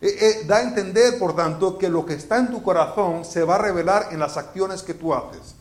Eh, 0.00 0.16
eh, 0.20 0.44
da 0.46 0.56
a 0.56 0.62
entender, 0.62 1.18
por 1.18 1.34
tanto, 1.34 1.78
que 1.78 1.88
lo 1.88 2.04
que 2.04 2.14
está 2.14 2.38
en 2.38 2.50
tu 2.50 2.62
corazón 2.62 3.24
se 3.24 3.42
va 3.42 3.54
a 3.54 3.58
revelar 3.58 4.08
en 4.10 4.20
las 4.20 4.36
acciones 4.36 4.82
que 4.82 4.94
tú 4.94 5.14
haces. 5.14 5.54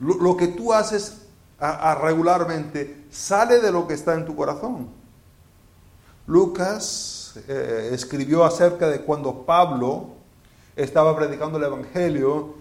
Lo, 0.00 0.36
que 0.36 0.48
tú 0.48 0.72
haces 0.72 1.18
regularmente 2.00 3.04
sale 3.10 3.60
de 3.60 3.70
lo 3.70 3.86
que 3.86 3.94
está 3.94 4.14
en 4.14 4.24
tu 4.24 4.34
corazón. 4.34 4.88
Lucas 6.26 7.38
eh, 7.48 7.90
escribió 7.92 8.44
acerca 8.44 8.88
de 8.88 9.02
cuando 9.02 9.44
Pablo 9.44 10.08
estaba 10.74 11.14
predicando 11.14 11.58
el 11.58 11.64
Evangelio 11.64 12.54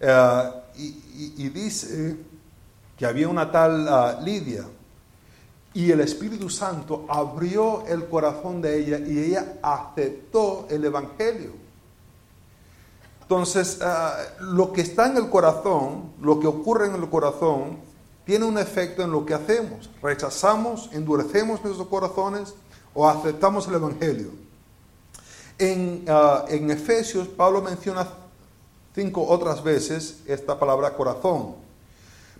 eh, 0.00 0.50
y, 0.76 1.48
dice 1.48 2.16
que 2.96 3.06
había 3.06 3.28
una 3.28 3.50
tal 3.50 3.88
ah, 3.88 4.20
Lidia 4.22 4.64
y 5.72 5.90
el 5.90 6.00
Espíritu 6.00 6.48
Santo 6.50 7.04
abrió 7.08 7.84
el 7.86 8.08
corazón 8.08 8.62
de 8.62 8.78
ella 8.78 8.98
y 8.98 9.18
ella 9.18 9.58
aceptó 9.62 10.66
el 10.70 10.84
Evangelio. 10.84 11.52
Entonces, 13.22 13.78
ah, 13.82 14.16
lo 14.40 14.72
que 14.72 14.82
está 14.82 15.06
en 15.06 15.16
el 15.16 15.28
corazón, 15.28 16.12
lo 16.20 16.38
que 16.38 16.46
ocurre 16.46 16.86
en 16.86 16.94
el 16.94 17.08
corazón, 17.08 17.78
tiene 18.24 18.44
un 18.44 18.58
efecto 18.58 19.02
en 19.02 19.10
lo 19.10 19.26
que 19.26 19.34
hacemos. 19.34 19.90
Rechazamos, 20.02 20.90
endurecemos 20.92 21.62
nuestros 21.62 21.88
corazones 21.88 22.54
o 22.94 23.08
aceptamos 23.08 23.66
el 23.68 23.74
Evangelio. 23.74 24.30
En, 25.58 26.04
ah, 26.08 26.44
en 26.48 26.70
Efesios, 26.70 27.28
Pablo 27.28 27.62
menciona 27.62 28.06
cinco 28.94 29.26
otras 29.26 29.62
veces 29.62 30.18
esta 30.26 30.58
palabra 30.58 30.94
corazón. 30.94 31.56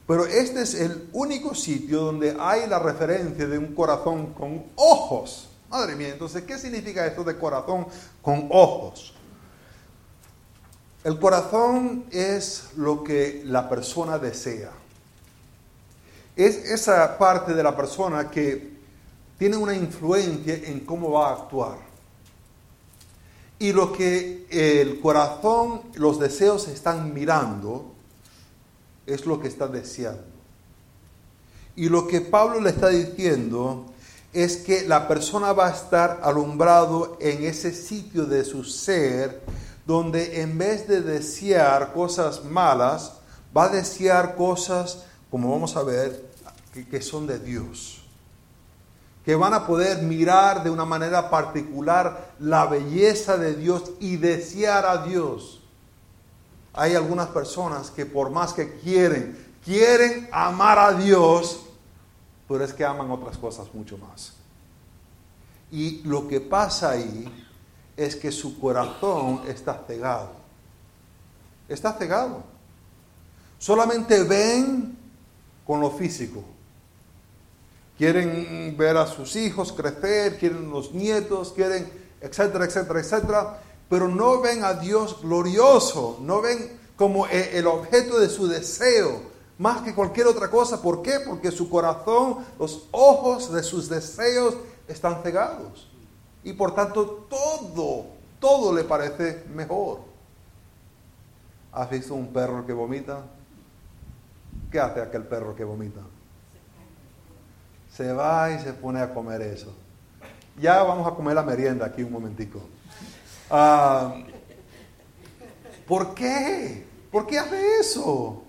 Pero 0.06 0.26
este 0.26 0.62
es 0.62 0.74
el 0.74 1.08
único 1.12 1.54
sitio 1.54 2.02
donde 2.02 2.36
hay 2.38 2.68
la 2.68 2.78
referencia 2.78 3.46
de 3.46 3.58
un 3.58 3.74
corazón 3.74 4.34
con 4.34 4.64
ojos. 4.76 5.48
Madre 5.70 5.96
mía, 5.96 6.10
entonces, 6.10 6.42
¿qué 6.42 6.58
significa 6.58 7.06
esto 7.06 7.24
de 7.24 7.36
corazón 7.36 7.86
con 8.20 8.48
ojos? 8.50 9.14
El 11.02 11.18
corazón 11.18 12.04
es 12.10 12.70
lo 12.76 13.02
que 13.02 13.42
la 13.44 13.68
persona 13.68 14.18
desea. 14.18 14.70
Es 16.36 16.56
esa 16.56 17.18
parte 17.18 17.54
de 17.54 17.62
la 17.62 17.76
persona 17.76 18.30
que 18.30 18.74
tiene 19.38 19.56
una 19.56 19.74
influencia 19.74 20.54
en 20.54 20.80
cómo 20.80 21.12
va 21.12 21.30
a 21.30 21.32
actuar. 21.34 21.93
Y 23.58 23.72
lo 23.72 23.92
que 23.92 24.46
el 24.50 25.00
corazón, 25.00 25.82
los 25.94 26.18
deseos 26.18 26.68
están 26.68 27.14
mirando, 27.14 27.92
es 29.06 29.26
lo 29.26 29.40
que 29.40 29.48
está 29.48 29.68
deseando. 29.68 30.22
Y 31.76 31.88
lo 31.88 32.06
que 32.06 32.20
Pablo 32.20 32.60
le 32.60 32.70
está 32.70 32.88
diciendo 32.88 33.86
es 34.32 34.56
que 34.56 34.86
la 34.86 35.06
persona 35.06 35.52
va 35.52 35.68
a 35.68 35.70
estar 35.70 36.20
alumbrado 36.22 37.16
en 37.20 37.44
ese 37.44 37.72
sitio 37.72 38.26
de 38.26 38.44
su 38.44 38.64
ser 38.64 39.40
donde 39.86 40.40
en 40.40 40.56
vez 40.56 40.88
de 40.88 41.02
desear 41.02 41.92
cosas 41.92 42.44
malas, 42.44 43.12
va 43.56 43.64
a 43.64 43.68
desear 43.68 44.34
cosas, 44.34 45.04
como 45.30 45.50
vamos 45.50 45.76
a 45.76 45.82
ver, 45.82 46.24
que, 46.90 47.02
son 47.02 47.26
de 47.26 47.38
Dios. 47.38 48.03
Que 49.24 49.34
van 49.34 49.54
a 49.54 49.66
poder 49.66 50.02
mirar 50.02 50.62
de 50.62 50.70
una 50.70 50.84
manera 50.84 51.30
particular 51.30 52.34
la 52.38 52.66
belleza 52.66 53.38
de 53.38 53.54
Dios 53.54 53.92
y 54.00 54.16
desear 54.16 54.84
a 54.84 55.04
Dios. 55.04 55.62
Hay 56.74 56.94
algunas 56.94 57.28
personas 57.28 57.90
que 57.90 58.04
por 58.04 58.30
más 58.30 58.52
que 58.52 58.78
quieren, 58.78 59.56
quieren 59.64 60.28
amar 60.32 60.78
a 60.78 60.92
Dios, 60.92 61.64
pero 62.48 62.64
es 62.64 62.74
que 62.74 62.84
aman 62.84 63.10
otras 63.10 63.38
cosas 63.38 63.72
mucho 63.72 63.96
más. 63.96 64.34
Y 65.70 66.02
lo 66.02 66.28
que 66.28 66.40
pasa 66.40 66.90
ahí 66.90 67.46
es 67.96 68.16
que 68.16 68.30
su 68.30 68.58
corazón 68.60 69.42
está 69.46 69.82
cegado. 69.86 70.32
Está 71.68 71.92
cegado. 71.94 72.42
Solamente 73.58 74.22
ven 74.24 74.98
con 75.66 75.80
lo 75.80 75.90
físico. 75.90 76.44
Quieren 77.96 78.74
ver 78.76 78.96
a 78.96 79.06
sus 79.06 79.36
hijos 79.36 79.72
crecer, 79.72 80.38
quieren 80.38 80.70
los 80.70 80.92
nietos, 80.92 81.52
quieren, 81.52 81.90
etcétera, 82.20 82.64
etcétera, 82.64 83.00
etcétera, 83.00 83.58
pero 83.88 84.08
no 84.08 84.40
ven 84.40 84.64
a 84.64 84.74
Dios 84.74 85.20
glorioso, 85.22 86.18
no 86.20 86.40
ven 86.40 86.78
como 86.96 87.26
e, 87.26 87.58
el 87.58 87.66
objeto 87.66 88.18
de 88.18 88.28
su 88.28 88.46
deseo, 88.48 89.22
más 89.58 89.82
que 89.82 89.94
cualquier 89.94 90.26
otra 90.26 90.50
cosa. 90.50 90.82
¿Por 90.82 91.02
qué? 91.02 91.20
Porque 91.26 91.50
su 91.50 91.68
corazón, 91.68 92.38
los 92.58 92.88
ojos 92.90 93.52
de 93.52 93.62
sus 93.62 93.88
deseos 93.88 94.56
están 94.88 95.22
cegados. 95.22 95.90
Y 96.42 96.52
por 96.52 96.74
tanto 96.74 97.26
todo, 97.28 98.06
todo 98.40 98.74
le 98.74 98.84
parece 98.84 99.44
mejor. 99.54 100.00
¿Has 101.72 101.90
visto 101.90 102.14
un 102.14 102.32
perro 102.32 102.66
que 102.66 102.72
vomita? 102.72 103.22
¿Qué 104.70 104.78
hace 104.78 105.00
aquel 105.00 105.22
perro 105.22 105.54
que 105.54 105.64
vomita? 105.64 106.00
Se 107.96 108.12
va 108.12 108.50
y 108.50 108.58
se 108.58 108.72
pone 108.72 109.00
a 109.00 109.14
comer 109.14 109.40
eso. 109.42 109.72
Ya 110.58 110.82
vamos 110.82 111.06
a 111.06 111.14
comer 111.14 111.34
la 111.34 111.42
merienda 111.42 111.86
aquí 111.86 112.02
un 112.02 112.12
momentico. 112.12 112.60
Ah, 113.50 114.14
¿Por 115.86 116.14
qué? 116.14 116.86
¿Por 117.12 117.26
qué 117.26 117.38
hace 117.38 117.78
eso? 117.78 118.42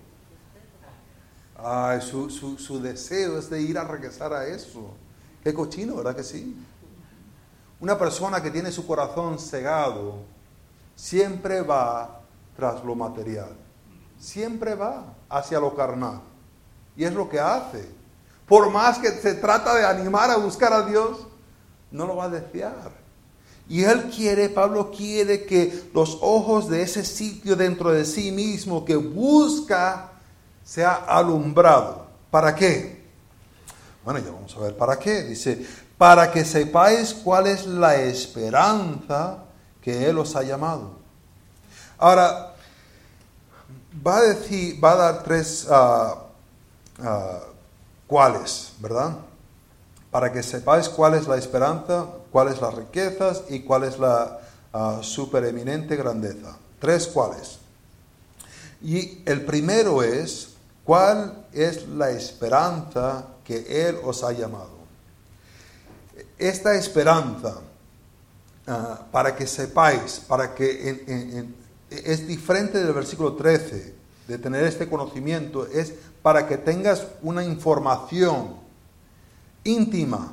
Ay, 1.56 2.00
su, 2.00 2.28
su, 2.30 2.80
deseo 2.80 3.38
es 3.38 3.48
de 3.48 3.60
ir 3.60 3.78
a 3.78 3.84
regresar 3.84 4.32
a 4.32 4.46
eso. 4.46 4.94
Qué 5.44 5.54
cochino, 5.54 5.96
¿verdad 5.96 6.16
que 6.16 6.24
sí? 6.24 6.56
Una 7.80 7.96
persona 7.96 8.42
que 8.42 8.50
tiene 8.50 8.72
su 8.72 8.86
corazón 8.86 9.38
cegado 9.38 10.24
siempre 10.96 11.62
va 11.62 12.20
tras 12.56 12.82
lo 12.84 12.94
material. 12.94 13.56
Siempre 14.18 14.74
va 14.74 15.14
hacia 15.28 15.60
lo 15.60 15.74
carnal. 15.76 16.20
Y 16.96 17.04
es 17.04 17.12
lo 17.12 17.28
que 17.28 17.38
hace. 17.38 17.95
Por 18.46 18.70
más 18.70 18.98
que 18.98 19.10
se 19.10 19.34
trata 19.34 19.74
de 19.74 19.84
animar 19.84 20.30
a 20.30 20.36
buscar 20.36 20.72
a 20.72 20.82
Dios, 20.82 21.26
no 21.90 22.06
lo 22.06 22.16
va 22.16 22.24
a 22.24 22.28
desear. 22.28 22.92
Y 23.68 23.82
él 23.82 24.10
quiere, 24.14 24.48
Pablo 24.48 24.92
quiere 24.92 25.44
que 25.44 25.90
los 25.92 26.18
ojos 26.20 26.68
de 26.68 26.82
ese 26.82 27.04
sitio 27.04 27.56
dentro 27.56 27.90
de 27.90 28.04
sí 28.04 28.30
mismo 28.30 28.84
que 28.84 28.94
busca 28.94 30.12
sea 30.64 30.94
alumbrado. 30.94 32.06
¿Para 32.30 32.54
qué? 32.54 33.04
Bueno, 34.04 34.20
ya 34.20 34.30
vamos 34.30 34.54
a 34.56 34.60
ver 34.60 34.76
para 34.76 34.96
qué. 34.98 35.22
Dice, 35.22 35.66
para 35.98 36.30
que 36.30 36.44
sepáis 36.44 37.12
cuál 37.12 37.48
es 37.48 37.66
la 37.66 37.96
esperanza 37.96 39.38
que 39.82 40.08
Él 40.08 40.18
os 40.18 40.36
ha 40.36 40.42
llamado. 40.42 40.92
Ahora, 41.98 42.54
va 44.04 44.18
a 44.18 44.96
dar 44.96 45.22
tres 45.24 45.66
uh, 45.68 47.02
uh, 47.02 47.55
cuáles, 48.06 48.72
¿verdad? 48.80 49.16
Para 50.10 50.32
que 50.32 50.42
sepáis 50.42 50.88
cuál 50.88 51.14
es 51.14 51.26
la 51.26 51.36
esperanza 51.36 52.06
cuáles 52.36 52.60
las 52.60 52.74
riquezas 52.74 53.44
y 53.48 53.60
cuál 53.60 53.84
es 53.84 53.98
la 53.98 54.38
uh, 54.74 55.02
supereminente 55.02 55.96
grandeza. 55.96 56.54
Tres 56.78 57.06
cuáles. 57.06 57.60
Y 58.82 59.22
el 59.24 59.42
primero 59.46 60.02
es, 60.02 60.50
¿cuál 60.84 61.46
es 61.54 61.88
la 61.88 62.10
esperanza 62.10 63.24
que 63.42 63.88
Él 63.88 63.98
os 64.04 64.22
ha 64.22 64.32
llamado? 64.32 64.76
Esta 66.36 66.74
esperanza, 66.74 67.54
uh, 68.68 69.10
para 69.10 69.34
que 69.34 69.46
sepáis, 69.46 70.20
para 70.28 70.54
que 70.54 71.06
es 71.88 72.26
diferente 72.26 72.84
del 72.84 72.92
versículo 72.92 73.32
13, 73.32 73.94
de 74.28 74.38
tener 74.38 74.64
este 74.64 74.88
conocimiento, 74.88 75.66
es 75.66 75.94
para 76.22 76.48
que 76.48 76.56
tengas 76.56 77.06
una 77.22 77.44
información 77.44 78.56
íntima 79.64 80.32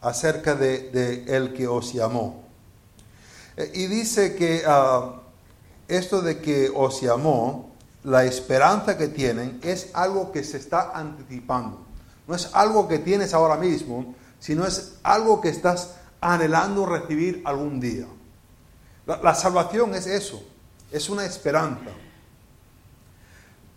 acerca 0.00 0.54
de, 0.54 1.24
el 1.28 1.54
que 1.54 1.68
os 1.68 1.92
llamó. 1.92 2.42
Eh, 3.56 3.70
y 3.74 3.86
dice 3.86 4.34
que 4.34 4.62
ah, 4.66 5.20
esto 5.86 6.22
de 6.22 6.40
que 6.40 6.70
os 6.74 7.00
llamó, 7.00 7.70
la 8.04 8.24
esperanza 8.24 8.96
que 8.96 9.08
tienen 9.08 9.60
es 9.62 9.90
algo 9.92 10.32
que 10.32 10.44
se 10.44 10.56
está 10.56 10.92
anticipando. 10.94 11.84
No 12.26 12.34
es 12.34 12.50
algo 12.54 12.88
que 12.88 12.98
tienes 12.98 13.34
ahora 13.34 13.56
mismo, 13.56 14.14
sino 14.38 14.66
es 14.66 14.94
algo 15.02 15.40
que 15.40 15.48
estás 15.48 15.94
anhelando 16.20 16.86
recibir 16.86 17.42
algún 17.44 17.80
día. 17.80 18.06
la 19.06 19.34
salvación 19.34 19.94
es 19.94 20.06
eso, 20.06 20.42
es 20.92 21.08
una 21.08 21.24
esperanza. 21.24 21.90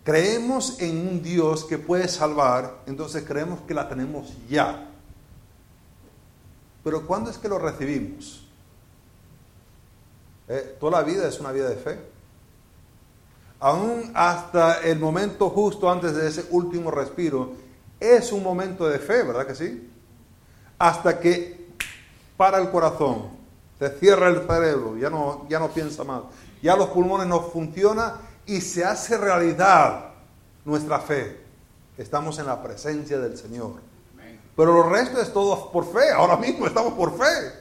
Creemos 0.04 0.80
en 0.80 1.06
un 1.06 1.22
Dios 1.22 1.64
que 1.64 1.78
puede 1.78 2.08
salvar, 2.08 2.82
entonces 2.86 3.24
creemos 3.24 3.60
que 3.60 3.74
la 3.74 3.88
tenemos 3.88 4.32
ya. 4.48 4.88
Pero 6.82 7.06
¿cuándo 7.06 7.30
es 7.30 7.38
que 7.38 7.48
lo 7.48 7.58
recibimos? 7.58 8.44
Eh, 10.48 10.76
toda 10.80 11.00
la 11.00 11.06
vida 11.06 11.28
es 11.28 11.38
una 11.38 11.52
vida 11.52 11.68
de 11.68 11.76
fe. 11.76 12.00
Aún 13.60 14.10
hasta 14.14 14.80
el 14.82 14.98
momento 14.98 15.50
justo 15.50 15.88
antes 15.88 16.16
de 16.16 16.26
ese 16.26 16.46
último 16.50 16.90
respiro, 16.90 17.52
es 18.00 18.32
un 18.32 18.42
momento 18.42 18.88
de 18.88 18.98
fe, 18.98 19.22
¿verdad 19.22 19.46
que 19.46 19.54
sí? 19.54 19.88
Hasta 20.78 21.20
que 21.20 21.68
para 22.36 22.58
el 22.58 22.70
corazón, 22.70 23.28
se 23.78 23.88
cierra 23.98 24.28
el 24.28 24.46
cerebro, 24.48 24.98
ya 24.98 25.08
no, 25.10 25.46
ya 25.48 25.60
no 25.60 25.68
piensa 25.68 26.02
más, 26.02 26.22
ya 26.60 26.74
los 26.74 26.88
pulmones 26.88 27.28
no 27.28 27.40
funcionan 27.40 28.14
y 28.46 28.60
se 28.60 28.84
hace 28.84 29.16
realidad 29.16 30.06
nuestra 30.64 31.00
fe. 31.00 31.40
Estamos 31.96 32.38
en 32.38 32.46
la 32.46 32.62
presencia 32.62 33.18
del 33.18 33.36
Señor. 33.36 33.74
Pero 34.56 34.74
lo 34.74 34.88
resto 34.88 35.20
es 35.20 35.32
todo 35.32 35.70
por 35.70 35.90
fe. 35.92 36.10
Ahora 36.10 36.36
mismo 36.36 36.66
estamos 36.66 36.94
por 36.94 37.16
fe. 37.16 37.52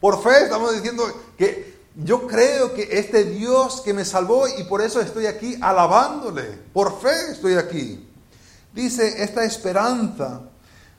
Por 0.00 0.22
fe 0.22 0.44
estamos 0.44 0.74
diciendo 0.74 1.04
que 1.36 1.76
yo 1.96 2.26
creo 2.26 2.74
que 2.74 2.88
este 2.98 3.24
Dios 3.24 3.80
que 3.80 3.94
me 3.94 4.04
salvó 4.04 4.46
y 4.48 4.64
por 4.64 4.82
eso 4.82 5.00
estoy 5.00 5.26
aquí 5.26 5.56
alabándole. 5.60 6.58
Por 6.72 7.00
fe 7.00 7.32
estoy 7.32 7.54
aquí. 7.54 8.06
Dice 8.74 9.22
esta 9.22 9.44
esperanza, 9.44 10.42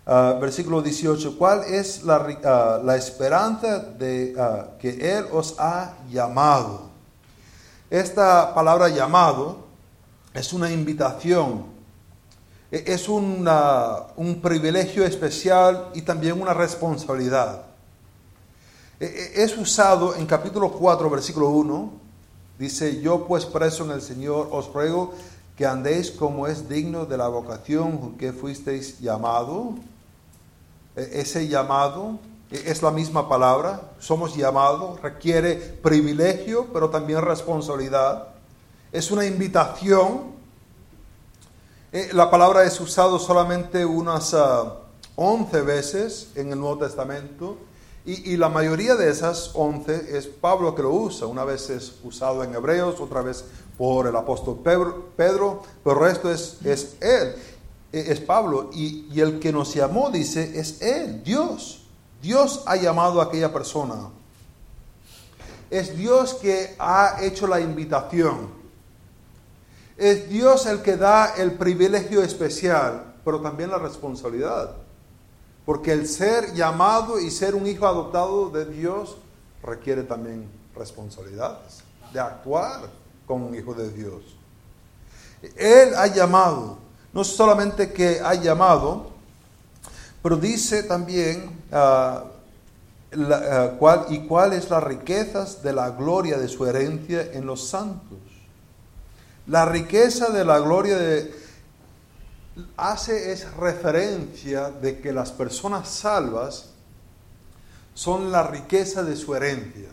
uh, 0.08 0.40
versículo 0.40 0.82
18, 0.82 1.38
¿cuál 1.38 1.64
es 1.66 2.04
la, 2.04 2.20
uh, 2.20 2.86
la 2.86 2.96
esperanza 2.96 3.80
de 3.80 4.34
uh, 4.36 4.78
que 4.80 5.18
Él 5.18 5.28
os 5.32 5.56
ha 5.60 5.94
llamado? 6.10 6.90
Esta 7.90 8.54
palabra 8.54 8.90
llamado 8.90 9.66
es 10.34 10.52
una 10.52 10.70
invitación 10.72 11.78
e-, 12.72 12.84
es 12.86 13.08
un 13.08 14.40
privilegio 14.42 15.06
especial 15.06 15.90
y 15.94 16.02
también 16.02 16.42
una 16.42 16.54
responsabilidad. 16.54 17.64
E-, 19.00 19.06
e-, 19.06 19.44
es 19.44 19.58
usado 19.58 20.16
en 20.16 20.26
capítulo 20.26 20.72
4, 20.72 21.10
versículo 21.10 21.50
1. 21.50 22.08
Dice, 22.60 23.02
yo 23.02 23.26
pues 23.26 23.46
preso 23.46 23.86
en 23.86 23.92
el 23.92 24.02
Señor 24.02 24.50
os 24.52 24.74
ruego 24.74 25.14
que 25.56 25.66
andéis 25.66 26.12
como 26.12 26.48
es 26.48 26.68
digno 26.68 27.06
de 27.06 27.18
la 27.18 27.28
vocación 27.28 28.18
que 28.18 28.34
fuisteis 28.34 29.00
llamado. 29.00 29.76
Ese 30.96 31.48
llamado 31.48 32.20
es 32.52 32.82
la 32.82 32.92
misma 32.92 33.28
palabra, 33.28 33.92
somos 34.00 34.36
llamados, 34.36 35.02
requiere 35.02 35.56
privilegio, 35.56 36.68
pero 36.72 36.90
también 36.90 37.22
responsabilidad. 37.22 38.30
Es 38.92 39.12
una 39.12 39.26
invitación 39.26 40.38
eh, 41.94 42.10
la 42.12 42.30
palabra 42.30 42.66
es 42.66 42.82
usada 42.82 43.18
solamente 43.18 43.86
unas 43.86 44.36
11 45.16 45.58
ah, 45.58 45.62
veces 45.62 46.32
en 46.36 46.52
el 46.52 46.60
Nuevo 46.60 46.80
Testamento 46.80 47.58
y, 48.06 48.38
la 48.38 48.50
mayoría 48.50 48.96
de 48.96 49.10
esas 49.10 49.52
11 49.54 50.18
es 50.18 50.28
Pablo 50.28 50.76
que 50.76 50.82
lo 50.82 50.92
usa. 50.92 51.28
Una 51.28 51.44
vez 51.44 51.70
es 51.70 51.96
usado 52.04 52.44
en 52.44 52.54
Hebreos, 52.54 53.02
otra 53.02 53.22
vez 53.22 53.44
por 53.78 54.08
el 54.08 54.16
apóstol 54.16 54.60
Pedro, 54.64 55.08
pero 55.18 55.64
el 55.86 55.96
resto 55.96 56.32
es, 56.32 56.58
es 56.64 56.96
él, 57.02 57.36
eh, 57.92 58.06
es 58.08 58.20
Pablo. 58.22 58.70
Y, 58.74 59.08
y 59.12 59.20
el 59.20 59.40
que 59.40 59.52
nos 59.52 59.74
llamó, 59.74 60.10
dice, 60.10 60.58
es 60.58 60.82
él, 60.82 61.24
Dios. 61.24 61.87
Dios 62.22 62.64
ha 62.66 62.76
llamado 62.76 63.22
a 63.22 63.26
aquella 63.26 63.52
persona. 63.52 64.10
Es 65.70 65.98
Dios 65.98 66.36
que 66.36 66.76
ha 66.80 67.18
hecho 67.22 67.48
la 67.48 67.60
invitación. 67.60 68.50
Es 69.98 70.30
Dios 70.30 70.66
el 70.66 70.82
que 70.82 70.96
da 70.96 71.36
el 71.36 71.54
privilegio 71.54 72.22
especial, 72.22 73.16
pero 73.26 73.42
también 73.42 73.70
la 73.70 73.78
responsabilidad. 73.78 74.76
Porque 75.66 75.92
el 75.92 76.08
ser 76.08 76.54
llamado 76.54 77.20
y 77.20 77.30
ser 77.30 77.56
un 77.56 77.68
hijo 77.68 77.86
adoptado 77.86 78.50
de 78.50 78.66
Dios 78.66 79.18
requiere 79.64 80.04
también 80.04 80.50
responsabilidades, 80.76 81.84
de 82.14 82.20
actuar 82.20 82.90
como 83.26 83.48
un 83.48 83.56
hijo 83.56 83.74
de 83.74 83.92
Dios. 83.92 84.24
Él 85.56 85.94
ha 85.96 86.08
llamado, 86.08 86.78
no 87.12 87.24
solamente 87.24 87.92
que 87.92 88.22
ha 88.24 88.36
llamado, 88.36 89.12
pero 90.24 90.38
dice 90.38 90.84
también 90.84 91.57
uh, 91.72 92.28
cuál, 93.78 94.06
y 94.10 94.20
cuáles 94.28 94.70
las 94.70 94.84
riquezas 94.84 95.64
de 95.64 95.74
la 95.74 95.92
gloria 95.92 96.38
de 96.38 96.48
su 96.48 96.66
herencia 96.66 97.32
en 97.34 97.46
los 97.46 97.68
santos 97.68 98.18
la 99.48 99.66
riqueza 99.66 100.30
de 100.30 100.44
la 100.44 100.60
gloria 100.60 100.98
de... 100.98 101.34
hace 102.76 103.32
es 103.32 103.52
referencia 103.54 104.70
de 104.70 105.00
que 105.00 105.14
las 105.14 105.32
personas 105.32 105.88
salvas 105.88 106.72
son 107.94 108.32
la 108.32 108.44
riqueza 108.44 109.04
de 109.04 109.16
su 109.16 109.34
herencia. 109.34 109.90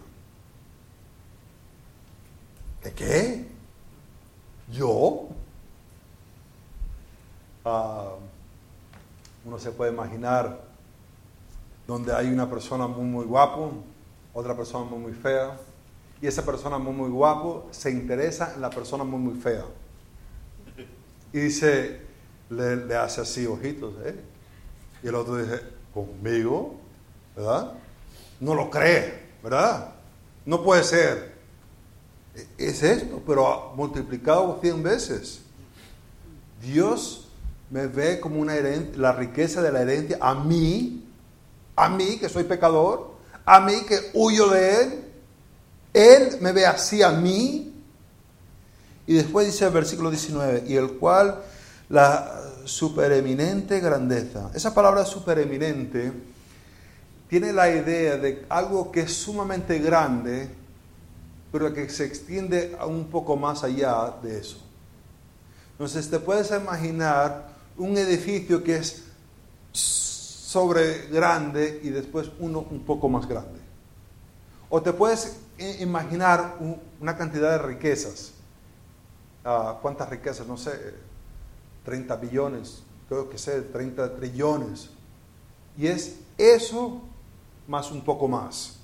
¿De 2.82 2.92
qué? 2.92 3.46
¿Yo? 4.72 5.28
Ah, 7.64 8.10
uno 9.44 9.58
se 9.58 9.70
puede 9.70 9.92
imaginar 9.92 10.63
donde 11.86 12.14
hay 12.14 12.28
una 12.28 12.48
persona 12.48 12.86
muy, 12.86 13.04
muy 13.04 13.24
guapo, 13.24 13.72
otra 14.32 14.56
persona 14.56 14.84
muy, 14.84 14.98
muy 14.98 15.12
fea, 15.12 15.56
y 16.20 16.26
esa 16.26 16.44
persona 16.44 16.78
muy, 16.78 16.92
muy 16.92 17.10
guapo 17.10 17.68
se 17.70 17.90
interesa 17.90 18.52
en 18.54 18.62
la 18.62 18.70
persona 18.70 19.04
muy, 19.04 19.18
muy 19.18 19.40
fea. 19.40 19.64
Y 21.32 21.38
dice, 21.38 22.00
le, 22.48 22.96
hace 22.96 23.20
así 23.20 23.46
ojitos, 23.46 23.94
¿eh? 24.04 24.14
Y 25.02 25.08
el 25.08 25.14
otro 25.16 25.36
dice, 25.36 25.60
¿conmigo? 25.92 26.76
¿Verdad? 27.36 27.74
No 28.40 28.54
lo 28.54 28.70
cree, 28.70 29.30
¿verdad? 29.42 29.94
No 30.46 30.62
puede 30.62 30.84
ser. 30.84 31.34
E, 32.34 32.46
es 32.58 32.82
esto, 32.82 33.20
pero 33.26 33.72
multiplicado 33.76 34.58
cien 34.62 34.82
veces. 34.82 35.42
Dios 36.62 37.28
me 37.70 37.86
ve 37.86 38.20
como 38.20 38.40
una 38.40 38.54
herencia, 38.54 38.92
la 38.96 39.12
riqueza 39.12 39.60
de 39.60 39.72
la 39.72 39.82
herencia 39.82 40.18
a 40.20 40.34
mí, 40.34 41.03
a 41.76 41.88
mí 41.88 42.18
que 42.18 42.28
soy 42.28 42.44
pecador, 42.44 43.14
a 43.44 43.60
mí 43.60 43.82
que 43.86 44.10
huyo 44.14 44.48
de 44.48 44.82
Él. 44.82 45.04
Él 45.92 46.38
me 46.40 46.52
ve 46.52 46.66
así 46.66 47.02
a 47.02 47.10
mí. 47.10 47.72
Y 49.06 49.14
después 49.14 49.46
dice 49.46 49.66
el 49.66 49.72
versículo 49.72 50.10
19, 50.10 50.64
y 50.66 50.76
el 50.76 50.92
cual 50.92 51.42
la 51.88 52.40
supereminente 52.64 53.80
grandeza. 53.80 54.50
Esa 54.54 54.72
palabra 54.72 55.04
supereminente 55.04 56.12
tiene 57.28 57.52
la 57.52 57.70
idea 57.70 58.16
de 58.16 58.46
algo 58.48 58.90
que 58.90 59.00
es 59.00 59.12
sumamente 59.12 59.78
grande, 59.78 60.48
pero 61.52 61.72
que 61.72 61.88
se 61.88 62.04
extiende 62.04 62.76
un 62.86 63.04
poco 63.10 63.36
más 63.36 63.62
allá 63.62 64.14
de 64.22 64.38
eso. 64.38 64.58
Entonces 65.72 66.08
te 66.08 66.18
puedes 66.18 66.50
imaginar 66.50 67.48
un 67.76 67.96
edificio 67.98 68.62
que 68.62 68.76
es 68.76 69.04
sobre 70.54 71.08
grande 71.08 71.80
y 71.82 71.88
después 71.88 72.30
uno 72.38 72.64
un 72.70 72.84
poco 72.84 73.08
más 73.08 73.26
grande. 73.26 73.58
O 74.70 74.80
te 74.80 74.92
puedes 74.92 75.36
imaginar 75.80 76.58
una 77.00 77.16
cantidad 77.16 77.50
de 77.50 77.58
riquezas. 77.58 78.34
Ah, 79.44 79.80
¿Cuántas 79.82 80.08
riquezas? 80.08 80.46
No 80.46 80.56
sé, 80.56 80.94
30 81.84 82.14
billones, 82.14 82.84
creo 83.08 83.28
que 83.28 83.36
sé, 83.36 83.62
30 83.62 84.14
trillones. 84.14 84.90
Y 85.76 85.88
es 85.88 86.20
eso 86.38 87.02
más 87.66 87.90
un 87.90 88.04
poco 88.04 88.28
más. 88.28 88.76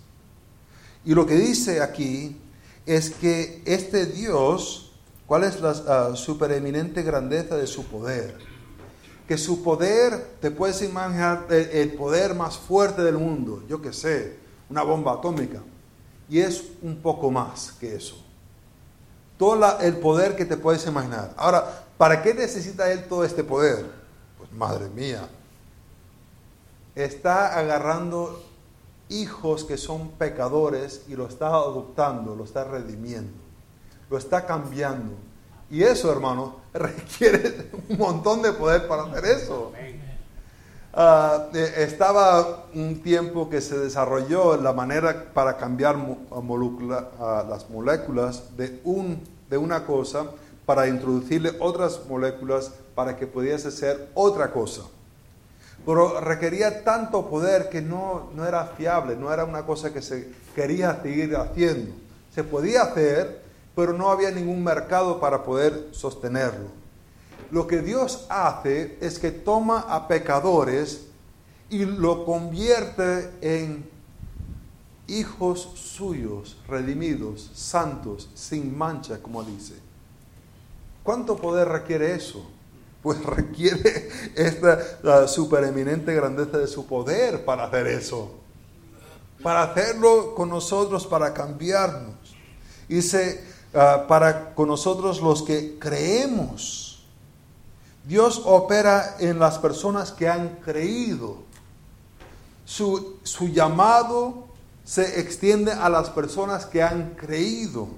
Y 1.05 1.15
lo 1.15 1.25
que 1.25 1.37
dice 1.37 1.83
aquí 1.83 2.37
es 2.85 3.11
que 3.11 3.63
este 3.65 4.07
Dios, 4.07 4.91
¿cuál 5.25 5.45
es 5.45 5.61
la 5.61 6.09
uh, 6.09 6.17
supereminente 6.17 7.05
grandeza 7.05 7.57
de 7.57 7.69
su 7.69 7.85
poder? 7.85 8.50
Que 9.31 9.39
su 9.39 9.63
poder, 9.63 10.39
te 10.41 10.51
puedes 10.51 10.83
imaginar 10.83 11.47
el, 11.51 11.93
poder 11.93 12.35
más 12.35 12.59
fuerte 12.59 13.03
del 13.03 13.17
mundo, 13.17 13.63
yo 13.69 13.81
que 13.81 13.93
sé, 13.93 14.39
una 14.69 14.83
bomba 14.83 15.13
atómica. 15.13 15.63
Y 16.29 16.41
es 16.41 16.65
un 16.83 16.97
poco 16.97 17.31
más 17.31 17.71
que 17.79 17.95
eso. 17.95 18.17
Todo 19.39 19.79
el 19.79 19.99
poder 19.99 20.35
que 20.35 20.45
te 20.45 20.57
puedes 20.57 20.85
imaginar. 20.87 21.33
Ahora, 21.37 21.85
¿Para 22.01 22.23
qué 22.23 22.33
necesita 22.33 22.91
él 22.91 23.05
todo 23.05 23.27
este 23.27 23.45
poder? 23.45 23.85
Pues 24.39 24.51
madre 24.53 24.89
mía, 24.89 25.29
está 26.95 27.59
agarrando 27.59 28.43
hijos 29.11 29.65
que 29.65 29.77
son 29.77 30.13
pecadores 30.13 31.03
y 31.09 31.15
lo 31.15 31.27
está 31.27 31.49
adoptando, 31.49 32.35
lo 32.35 32.45
está 32.45 32.65
redimiendo, 32.65 33.37
lo 34.09 34.17
está 34.17 34.47
cambiando. 34.47 35.13
Y 35.71 35.83
eso, 35.83 36.11
hermano, 36.11 36.57
requiere 36.75 37.71
un 37.89 37.99
montón 37.99 38.43
de 38.43 38.53
poder 38.53 38.89
para 38.89 39.05
hacer 39.05 39.25
eso. 39.25 39.73
Eh, 40.93 41.75
estaba 41.77 42.67
un 42.75 43.01
tiempo 43.01 43.49
que 43.49 43.61
se 43.61 43.79
desarrolló 43.79 44.57
la 44.57 44.73
manera 44.73 45.27
para 45.33 45.57
cambiar 45.57 45.97
las 45.97 47.71
moléculas 47.71 48.57
de, 48.57 48.81
un, 48.85 49.23
de 49.49 49.57
una 49.57 49.87
cosa 49.87 50.27
para 50.67 50.89
introducirle 50.89 51.53
otras 51.61 52.01
moléculas 52.09 52.73
para 52.95 53.17
que 53.17 53.27
pudiese 53.27 53.71
ser 53.71 54.11
otra 54.15 54.51
cosa. 54.51 54.83
Pero 55.87 56.21
requería 56.21 56.85
tanto 56.85 57.29
poder 57.31 57.71
que 57.71 57.81
no, 57.81 58.31
no 58.35 58.47
era 58.47 58.67
fiable, 58.77 59.17
no 59.17 59.33
era 59.33 59.45
una 59.45 59.65
cosa 59.65 59.93
que 59.93 60.03
se 60.03 60.29
quería 60.55 61.01
seguir 61.03 61.35
haciendo. 61.37 61.93
Se 62.35 62.45
podía 62.45 62.83
hacer, 62.83 63.40
pero 63.75 63.93
no 63.93 64.11
había 64.11 64.31
ningún 64.31 64.63
mercado 64.63 65.21
para 65.21 65.43
poder 65.43 65.89
sostenerlo. 65.93 66.69
Lo 67.51 67.67
que 67.67 67.81
Dios 67.81 68.27
hace 68.29 68.97
es 69.01 69.19
que 69.19 69.31
toma 69.31 69.81
a 69.81 70.07
pecadores 70.07 71.07
y 71.69 71.85
lo 71.85 72.25
convierte 72.25 73.31
en 73.41 73.89
hijos 75.07 75.73
suyos, 75.75 76.57
redimidos, 76.69 77.51
santos, 77.55 78.29
sin 78.35 78.77
mancha, 78.77 79.21
como 79.21 79.43
dice. 79.43 79.75
¿Cuánto 81.03 81.37
poder 81.37 81.69
requiere 81.69 82.15
eso? 82.15 82.49
Pues 83.03 83.21
requiere 83.25 84.09
esta 84.37 85.27
supereminente 85.27 86.15
grandeza 86.15 86.59
de 86.59 86.67
su 86.67 86.87
poder 86.87 87.45
para 87.45 87.65
hacer 87.65 87.89
eso. 87.89 88.37
Para 89.43 89.63
hacerlo 89.63 90.35
con 90.35 90.51
nosotros, 90.51 91.07
para 91.07 91.33
cambiarnos. 91.33 92.15
Dice, 92.89 93.43
ah, 93.75 94.05
para 94.09 94.55
con 94.55 94.69
nosotros 94.69 95.21
los 95.21 95.43
que 95.43 95.79
creemos. 95.79 97.05
Dios 98.05 98.43
opera 98.45 99.17
en 99.19 99.39
las 99.39 99.59
personas 99.59 100.13
que 100.13 100.29
han 100.29 100.57
creído. 100.57 101.39
Su, 102.65 103.19
su 103.23 103.49
llamado 103.49 104.49
se 104.85 105.21
extiende 105.21 105.73
a 105.73 105.89
las 105.89 106.11
personas 106.11 106.67
que 106.67 106.83
han 106.83 107.15
creído. 107.15 107.89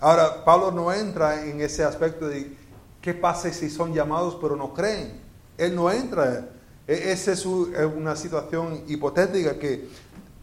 Ahora, 0.00 0.44
Pablo 0.44 0.70
no 0.70 0.92
entra 0.92 1.44
en 1.44 1.60
ese 1.60 1.84
aspecto 1.84 2.26
de 2.26 2.56
qué 3.00 3.14
pasa 3.14 3.52
si 3.52 3.70
son 3.70 3.94
llamados 3.94 4.36
pero 4.40 4.56
no 4.56 4.74
creen. 4.74 5.20
Él 5.56 5.74
no 5.74 5.90
entra. 5.90 6.48
E-, 6.86 7.12
esa 7.12 7.32
es 7.32 7.46
una 7.46 8.16
situación 8.16 8.82
hipotética 8.88 9.58
que 9.58 9.88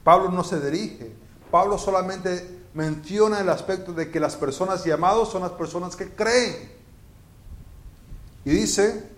Pablo 0.04 0.32
no 0.32 0.44
se 0.44 0.60
dirige. 0.60 1.12
Pablo 1.50 1.78
solamente 1.78 2.61
menciona 2.74 3.40
el 3.40 3.50
aspecto 3.50 3.94
de 3.94 4.10
que 4.10 4.20
las 4.20 4.36
personas 4.36 4.84
llamadas 4.86 5.30
son 5.30 5.42
las 5.42 5.52
personas 5.52 5.96
que 5.96 6.10
creen. 6.10 6.72
Y 8.46 8.52
dice, 8.52 9.10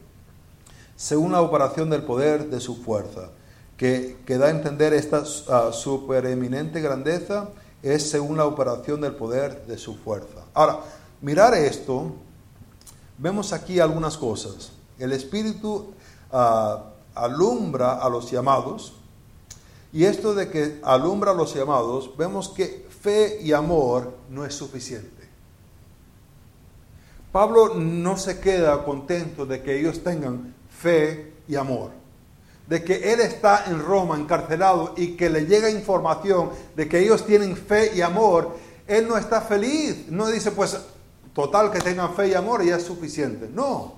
según 0.95 1.31
la 1.31 1.41
operación 1.41 1.89
del 1.89 2.03
poder 2.03 2.49
de 2.49 2.59
su 2.59 2.75
fuerza, 2.75 3.29
que, 3.77 4.17
da 4.27 4.45
a 4.45 4.49
entender 4.49 4.93
esta 4.93 5.21
uh, 5.21 5.73
supereminente 5.73 6.79
grandeza 6.79 7.49
es 7.81 8.09
según 8.09 8.37
la 8.37 8.45
operación 8.45 9.01
del 9.01 9.13
poder 9.15 9.65
de 9.65 9.77
su 9.77 9.95
fuerza. 9.95 10.45
Ahora, 10.53 10.79
mirar 11.21 11.53
esto, 11.53 12.13
vemos 13.17 13.51
aquí 13.51 13.79
algunas 13.79 14.17
cosas. 14.17 14.71
El 14.97 15.11
Espíritu 15.11 15.93
ah, 16.31 16.91
alumbra 17.13 17.95
a 17.95 18.09
los 18.09 18.31
llamados, 18.31 18.93
y 19.91 20.05
esto 20.05 20.33
de 20.33 20.49
que 20.49 20.79
alumbra 20.81 21.31
a 21.31 21.33
los 21.33 21.53
llamados, 21.53 22.15
vemos 22.17 22.49
que 22.49 22.82
fe 23.03 23.37
y 23.39 23.53
amor 23.53 24.17
no 24.29 24.43
es 24.45 24.55
suficiente. 24.55 25.11
Pablo 27.31 27.75
no 27.75 28.17
se 28.17 28.39
queda 28.39 28.83
contento 28.83 29.45
de 29.45 29.61
que 29.61 29.79
ellos 29.79 30.03
tengan 30.03 30.55
fe 30.69 31.33
y 31.47 31.55
amor 31.55 32.03
de 32.67 32.83
que 32.83 33.13
él 33.13 33.19
está 33.19 33.65
en 33.67 33.79
Roma 33.79 34.15
encarcelado 34.17 34.93
y 34.95 35.15
que 35.15 35.29
le 35.29 35.45
llega 35.45 35.69
información 35.69 36.51
de 36.75 36.87
que 36.87 36.99
ellos 36.99 37.25
tienen 37.25 37.57
fe 37.57 37.91
y 37.93 38.01
amor, 38.01 38.57
él 38.87 39.07
no 39.07 39.17
está 39.17 39.41
feliz. 39.41 40.07
No 40.09 40.27
dice, 40.27 40.51
pues, 40.51 40.77
total 41.33 41.71
que 41.71 41.79
tengan 41.79 42.15
fe 42.15 42.29
y 42.29 42.33
amor 42.33 42.63
y 42.63 42.67
ya 42.67 42.77
es 42.77 42.83
suficiente. 42.83 43.49
No. 43.53 43.95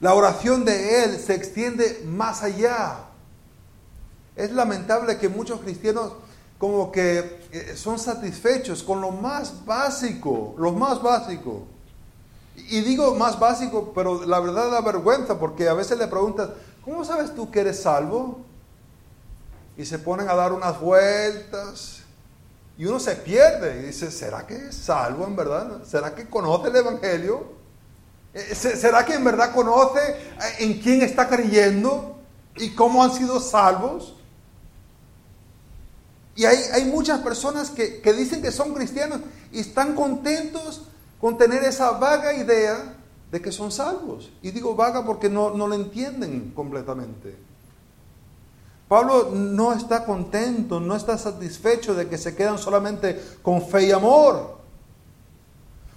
La 0.00 0.14
oración 0.14 0.64
de 0.64 1.04
él 1.04 1.18
se 1.18 1.34
extiende 1.34 2.02
más 2.04 2.42
allá. 2.42 3.04
Es 4.34 4.50
lamentable 4.50 5.16
que 5.16 5.28
muchos 5.28 5.60
cristianos 5.60 6.12
como 6.58 6.90
que 6.90 7.46
eh, 7.52 7.74
son 7.76 7.98
satisfechos 7.98 8.82
con 8.82 9.00
lo 9.00 9.10
más 9.10 9.64
básico, 9.64 10.54
lo 10.58 10.72
más 10.72 11.02
básico. 11.02 11.66
Y 12.56 12.80
digo 12.80 13.14
más 13.14 13.38
básico, 13.38 13.92
pero 13.94 14.24
la 14.24 14.40
verdad 14.40 14.70
da 14.70 14.80
vergüenza 14.80 15.38
porque 15.38 15.68
a 15.68 15.74
veces 15.74 15.98
le 15.98 16.06
preguntas, 16.06 16.48
¿Cómo 16.86 17.04
sabes 17.04 17.34
tú 17.34 17.50
que 17.50 17.60
eres 17.62 17.82
salvo? 17.82 18.38
Y 19.76 19.84
se 19.84 19.98
ponen 19.98 20.28
a 20.28 20.36
dar 20.36 20.52
unas 20.52 20.80
vueltas 20.80 22.02
y 22.78 22.86
uno 22.86 23.00
se 23.00 23.16
pierde 23.16 23.80
y 23.80 23.86
dice, 23.86 24.08
¿será 24.12 24.46
que 24.46 24.68
es 24.68 24.76
salvo 24.76 25.26
en 25.26 25.34
verdad? 25.34 25.82
¿Será 25.84 26.14
que 26.14 26.28
conoce 26.28 26.68
el 26.68 26.76
Evangelio? 26.76 27.42
Eh, 28.32 28.54
¿Será 28.54 29.04
que 29.04 29.14
en 29.14 29.24
verdad 29.24 29.52
conoce 29.52 29.98
eh, 29.98 30.54
en 30.60 30.80
quién 30.80 31.02
está 31.02 31.28
creyendo 31.28 32.20
y 32.54 32.72
cómo 32.72 33.02
han 33.02 33.12
sido 33.12 33.40
salvos? 33.40 34.14
Y 36.36 36.44
hay, 36.44 36.58
hay 36.72 36.84
muchas 36.84 37.20
personas 37.20 37.70
que, 37.70 38.00
que, 38.00 38.12
dicen 38.12 38.42
que 38.42 38.52
son 38.52 38.74
cristianos 38.74 39.20
y 39.50 39.60
están 39.60 39.94
contentos 39.94 40.82
con 41.20 41.38
tener 41.38 41.64
esa 41.64 41.92
vaga 41.92 42.34
idea 42.34 42.94
de 43.30 43.40
que 43.40 43.50
son 43.50 43.72
salvos. 43.72 44.30
Y 44.42 44.50
digo 44.50 44.76
vaga 44.76 45.04
porque 45.04 45.30
no, 45.30 45.50
no 45.50 45.66
lo 45.66 45.74
entienden 45.74 46.52
completamente. 46.54 47.36
Pablo 48.88 49.30
no 49.32 49.72
está 49.72 50.04
contento, 50.04 50.78
no 50.78 50.94
está 50.94 51.18
satisfecho 51.18 51.94
de 51.94 52.08
que 52.08 52.18
se 52.18 52.36
quedan 52.36 52.58
solamente 52.58 53.20
con 53.42 53.60
fe 53.62 53.86
y 53.86 53.92
amor, 53.92 54.58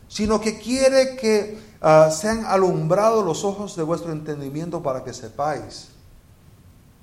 sino 0.08 0.42
que 0.42 0.58
quiere 0.58 1.16
que 1.16 1.60
uh, 1.84 2.12
sean 2.12 2.46
alumbrados 2.46 3.24
los 3.24 3.44
ojos 3.44 3.76
de 3.76 3.84
vuestro 3.84 4.12
entendimiento 4.12 4.82
para 4.82 5.04
que 5.04 5.14
sepáis. 5.14 5.90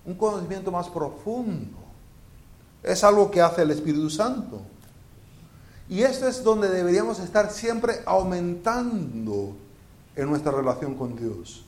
Un 0.05 0.15
conocimiento 0.15 0.73
más 0.73 0.89
profundo. 0.89 1.86
Es 2.87 3.03
algo 3.03 3.31
que 3.31 3.43
hace 3.43 3.63
el 3.63 3.73
Espíritu 3.73 4.09
Santo. 4.09 4.63
Y 5.89 6.03
esto 6.03 6.29
es 6.29 6.43
donde 6.43 6.69
deberíamos 6.69 7.19
estar 7.19 7.51
siempre 7.51 8.01
aumentando 8.07 9.57
en 10.15 10.29
nuestra 10.31 10.53
relación 10.53 10.95
con 10.95 11.17
Dios. 11.17 11.65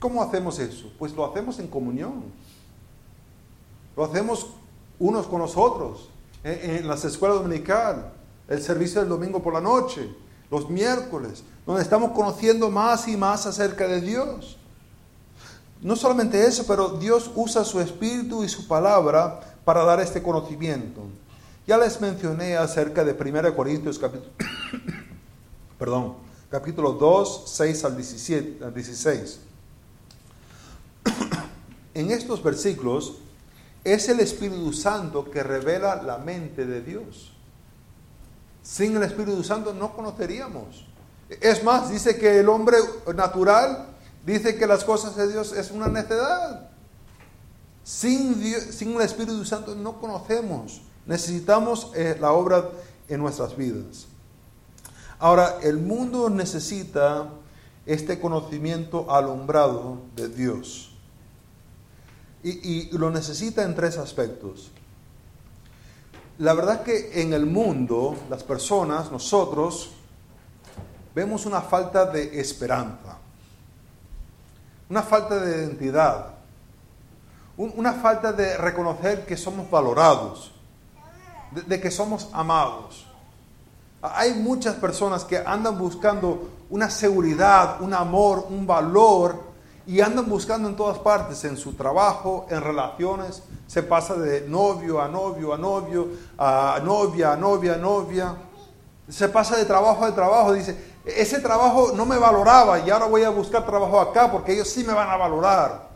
¿Cómo 0.00 0.20
hacemos 0.20 0.58
eso? 0.58 0.92
Pues 0.98 1.14
lo 1.14 1.24
hacemos 1.24 1.60
en 1.60 1.68
comunión. 1.68 2.24
Lo 3.96 4.04
hacemos 4.04 4.48
unos 4.98 5.26
con 5.28 5.40
los 5.40 5.56
otros, 5.56 6.08
en, 6.42 6.88
las 6.88 7.04
escuelas 7.04 7.38
dominicales, 7.38 8.04
el 8.48 8.60
servicio 8.60 9.00
del 9.00 9.08
domingo 9.08 9.40
por 9.40 9.54
la 9.54 9.60
noche, 9.60 10.12
los 10.50 10.68
miércoles, 10.68 11.44
donde 11.64 11.82
estamos 11.82 12.10
conociendo 12.10 12.70
más 12.70 13.06
y 13.06 13.16
más 13.16 13.46
acerca 13.46 13.86
de 13.86 14.00
Dios. 14.00 14.58
No 15.80 15.94
solamente 15.94 16.44
eso, 16.44 16.64
pero 16.66 16.90
Dios 16.90 17.30
usa 17.36 17.64
su 17.64 17.80
espíritu 17.80 18.42
y 18.42 18.48
su 18.48 18.66
palabra 18.66 19.51
para 19.64 19.84
dar 19.84 20.00
este 20.00 20.22
conocimiento. 20.22 21.02
Ya 21.66 21.78
les 21.78 22.00
mencioné 22.00 22.56
acerca 22.56 23.04
de 23.04 23.12
1 23.12 23.54
Corintios 23.54 23.98
capítulo, 23.98 24.32
perdón, 25.78 26.16
capítulo 26.50 26.92
2, 26.92 27.44
6 27.46 27.84
al, 27.84 27.96
17, 27.96 28.64
al 28.64 28.74
16. 28.74 29.40
En 31.94 32.10
estos 32.10 32.42
versículos 32.42 33.16
es 33.84 34.08
el 34.08 34.20
Espíritu 34.20 34.72
Santo 34.72 35.30
que 35.30 35.42
revela 35.42 36.02
la 36.02 36.16
mente 36.16 36.64
de 36.64 36.80
Dios. 36.80 37.34
Sin 38.62 38.96
el 38.96 39.02
Espíritu 39.02 39.44
Santo 39.44 39.74
no 39.74 39.92
conoceríamos. 39.94 40.86
Es 41.28 41.62
más, 41.62 41.90
dice 41.90 42.16
que 42.16 42.40
el 42.40 42.48
hombre 42.48 42.78
natural 43.14 43.88
dice 44.24 44.56
que 44.56 44.66
las 44.66 44.84
cosas 44.84 45.16
de 45.16 45.30
Dios 45.30 45.52
es 45.52 45.70
una 45.70 45.88
necedad. 45.88 46.71
Sin, 47.84 48.40
sin 48.72 48.94
el 48.94 49.02
Espíritu 49.02 49.44
Santo 49.44 49.74
no 49.74 50.00
conocemos. 50.00 50.82
Necesitamos 51.06 51.90
eh, 51.94 52.16
la 52.20 52.32
obra 52.32 52.70
en 53.08 53.20
nuestras 53.20 53.56
vidas. 53.56 54.06
Ahora, 55.18 55.58
el 55.62 55.78
mundo 55.78 56.30
necesita 56.30 57.28
este 57.86 58.20
conocimiento 58.20 59.10
alumbrado 59.12 59.98
de 60.16 60.28
Dios. 60.28 60.92
Y, 62.44 62.90
lo 62.96 63.10
necesita 63.10 63.62
en 63.62 63.74
tres 63.74 63.98
aspectos. 63.98 64.72
La 66.38 66.54
verdad 66.54 66.82
que 66.82 67.22
en 67.22 67.32
el 67.32 67.46
mundo, 67.46 68.16
las 68.28 68.42
personas, 68.42 69.12
nosotros, 69.12 69.90
vemos 71.14 71.46
una 71.46 71.60
falta 71.60 72.06
de 72.06 72.40
esperanza, 72.40 73.18
una 74.90 75.02
falta 75.02 75.36
de 75.36 75.66
identidad, 75.66 76.34
una 77.56 77.92
falta 77.94 78.32
de 78.32 78.56
reconocer 78.56 79.26
que 79.26 79.36
somos 79.36 79.70
valorados, 79.70 80.52
de 81.50 81.80
que 81.80 81.90
somos 81.90 82.28
amados. 82.32 83.06
Hay 84.00 84.34
muchas 84.34 84.74
personas 84.76 85.24
que 85.24 85.38
andan 85.38 85.78
buscando 85.78 86.48
una 86.70 86.90
seguridad, 86.90 87.80
un 87.80 87.94
amor, 87.94 88.46
un 88.48 88.66
valor 88.66 89.52
y 89.86 90.00
andan 90.00 90.28
buscando 90.28 90.68
en 90.68 90.76
todas 90.76 90.98
partes, 90.98 91.44
en 91.44 91.56
su 91.56 91.74
trabajo, 91.74 92.46
en 92.50 92.60
relaciones, 92.62 93.42
se 93.66 93.82
pasa 93.82 94.14
de 94.14 94.48
novio 94.48 95.00
a 95.00 95.08
novio 95.08 95.52
a 95.52 95.58
novio, 95.58 96.08
a 96.38 96.80
novia 96.82 97.32
a 97.32 97.36
novia 97.36 97.74
a 97.74 97.76
novia, 97.76 98.36
se 99.08 99.28
pasa 99.28 99.56
de 99.56 99.64
trabajo 99.64 100.04
a 100.04 100.14
trabajo, 100.14 100.52
dice, 100.52 100.76
ese 101.04 101.40
trabajo 101.40 101.92
no 101.94 102.06
me 102.06 102.16
valoraba 102.16 102.78
y 102.80 102.90
ahora 102.90 103.06
voy 103.06 103.24
a 103.24 103.30
buscar 103.30 103.66
trabajo 103.66 104.00
acá 104.00 104.30
porque 104.30 104.54
ellos 104.54 104.68
sí 104.68 104.82
me 104.84 104.94
van 104.94 105.10
a 105.10 105.16
valorar. 105.16 105.91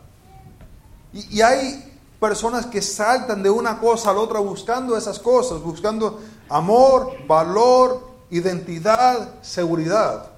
Y, 1.17 1.41
hay 1.41 1.83
personas 2.19 2.65
que 2.67 2.81
saltan 2.81 3.41
de 3.41 3.49
una 3.49 3.79
cosa 3.79 4.11
a 4.11 4.13
la 4.13 4.19
otra 4.19 4.39
buscando 4.39 4.97
esas 4.97 5.19
cosas, 5.19 5.61
buscando 5.61 6.19
amor, 6.49 7.11
valor, 7.27 8.07
identidad, 8.29 9.41
seguridad. 9.41 10.31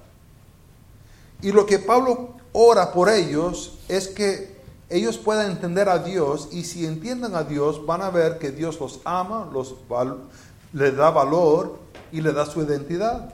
Y 1.42 1.52
lo 1.52 1.66
que 1.66 1.80
Pablo 1.80 2.36
ora 2.54 2.92
por 2.92 3.10
ellos 3.10 3.78
es 3.88 4.08
que 4.08 4.58
ellos 4.90 5.18
puedan 5.18 5.52
entender 5.52 5.88
a 5.90 6.00
Dios 6.00 6.50
y 6.52 6.64
si 6.64 6.86
entienden 6.86 7.36
a 7.36 7.44
Dios 7.44 7.86
van 7.86 8.02
a 8.02 8.10
ver 8.10 8.40
que 8.40 8.52
Dios 8.52 8.80
los 8.80 9.02
ama, 9.06 9.48
los 9.52 9.76
les 10.74 10.96
da 10.96 11.12
valor 11.12 11.78
y 12.12 12.22
le 12.22 12.32
da 12.32 12.46
su 12.46 12.62
identidad. 12.62 13.34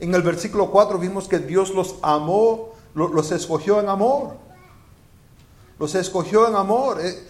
En 0.00 0.14
el 0.14 0.22
versículo 0.22 0.70
4 0.70 0.98
vimos 0.98 1.28
que 1.28 1.38
Dios 1.38 1.70
los 1.70 1.96
amó, 2.02 2.70
los 2.94 3.30
escogió 3.30 3.78
en 3.80 3.88
amor. 3.88 4.34
Los 5.82 5.96
escogió 5.96 6.46
en 6.46 6.54
amor. 6.54 7.00
Eh, 7.00 7.26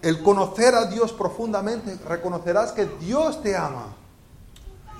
el 0.00 0.22
conocer 0.22 0.74
a 0.74 0.86
Dios 0.86 1.12
profundamente, 1.12 1.98
reconocerás 2.08 2.72
que 2.72 2.86
Dios 2.98 3.42
te 3.42 3.54
ama. 3.54 3.88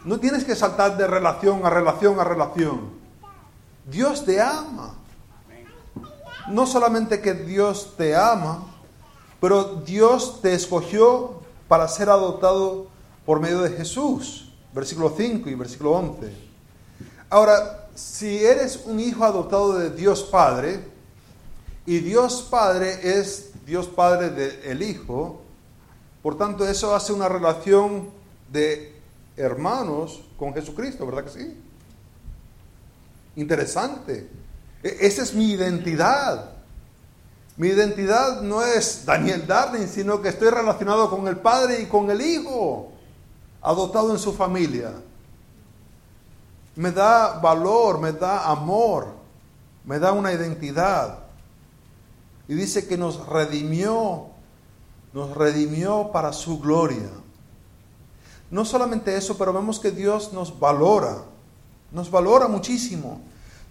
No 0.05 0.21
tienes 0.21 0.45
que 0.45 0.55
saltar 0.55 0.99
de 0.99 1.07
relación 1.07 1.65
a 1.65 1.71
relación 1.71 2.21
a 2.21 2.25
relación. 2.25 2.91
Dios 3.91 4.27
te 4.27 4.39
ama 4.39 4.97
no 6.51 6.67
solamente 6.67 7.23
que 7.23 7.33
Dios 7.33 7.95
te 7.97 8.15
ama, 8.15 8.67
pero 9.41 9.77
Dios 9.77 10.43
te 10.43 10.53
escogió 10.53 11.41
para 11.69 11.89
ser 11.89 12.11
adoptado 12.11 12.89
por 13.25 13.41
medio 13.41 13.63
de 13.63 13.71
Jesús. 13.71 14.53
Versículo 14.75 15.15
5 15.17 15.49
y 15.49 15.55
versículo 15.55 15.93
11. 15.93 16.35
Ahora, 17.31 17.89
si 17.95 18.45
eres 18.45 18.83
un 18.85 19.01
hijo 19.01 19.25
adoptado 19.25 19.79
de 19.79 19.89
Dios 19.89 20.23
Padre, 20.25 21.00
y 21.87 21.99
Dios 22.01 22.47
Padre 22.51 23.19
es 23.19 23.51
Dios 23.67 23.87
Padre 23.87 24.31
del 24.31 24.83
Hijo, 24.83 25.43
por 26.23 26.37
tanto 26.37 26.67
eso 26.67 26.95
hace 26.95 27.13
una 27.13 27.29
relación 27.29 28.11
de 28.53 29.01
hermanos 29.37 30.23
con 30.37 30.53
Jesucristo, 30.53 31.07
¿verdad 31.07 31.25
que 31.25 31.31
sí? 31.31 31.57
Interesante. 33.37 34.29
E-, 34.83 34.97
esa 35.01 35.23
es 35.23 35.35
mi 35.35 35.53
identidad. 35.53 36.53
Mi 37.57 37.69
identidad 37.69 38.41
no 38.41 38.63
es 38.63 39.05
Daniel 39.05 39.47
Darling, 39.47 39.87
sino 39.87 40.23
que 40.23 40.31
estoy 40.31 40.51
relacionado 40.51 41.11
con 41.11 41.29
el 41.29 41.37
Padre 41.37 41.81
y 41.83 41.87
con 41.87 42.11
el 42.11 42.21
Hijo, 42.21 42.93
adoptado 43.61 44.13
en 44.13 44.19
su 44.19 44.33
familia. 44.33 44.93
Me 46.77 46.91
da 46.93 47.39
valor, 47.39 48.01
me 48.01 48.13
da 48.13 48.49
amor, 48.51 49.09
me 49.85 49.99
da 49.99 50.13
una 50.13 50.33
identidad. 50.33 51.19
Y 52.51 52.55
dice 52.55 52.87
que 52.87 52.99
nos 52.99 53.27
redimió, 53.27 54.27
nos 55.15 55.35
redimió 55.35 56.11
para 56.13 56.35
su 56.35 56.59
gloria. 56.59 57.09
No 58.51 58.67
solamente 58.67 59.17
eso, 59.17 59.39
pero 59.39 59.55
vemos 59.55 59.81
que 59.81 59.91
Dios 59.91 60.35
nos 60.35 60.59
valora, 60.59 61.23
nos 61.91 62.11
valora 62.11 62.47
muchísimo 62.47 63.23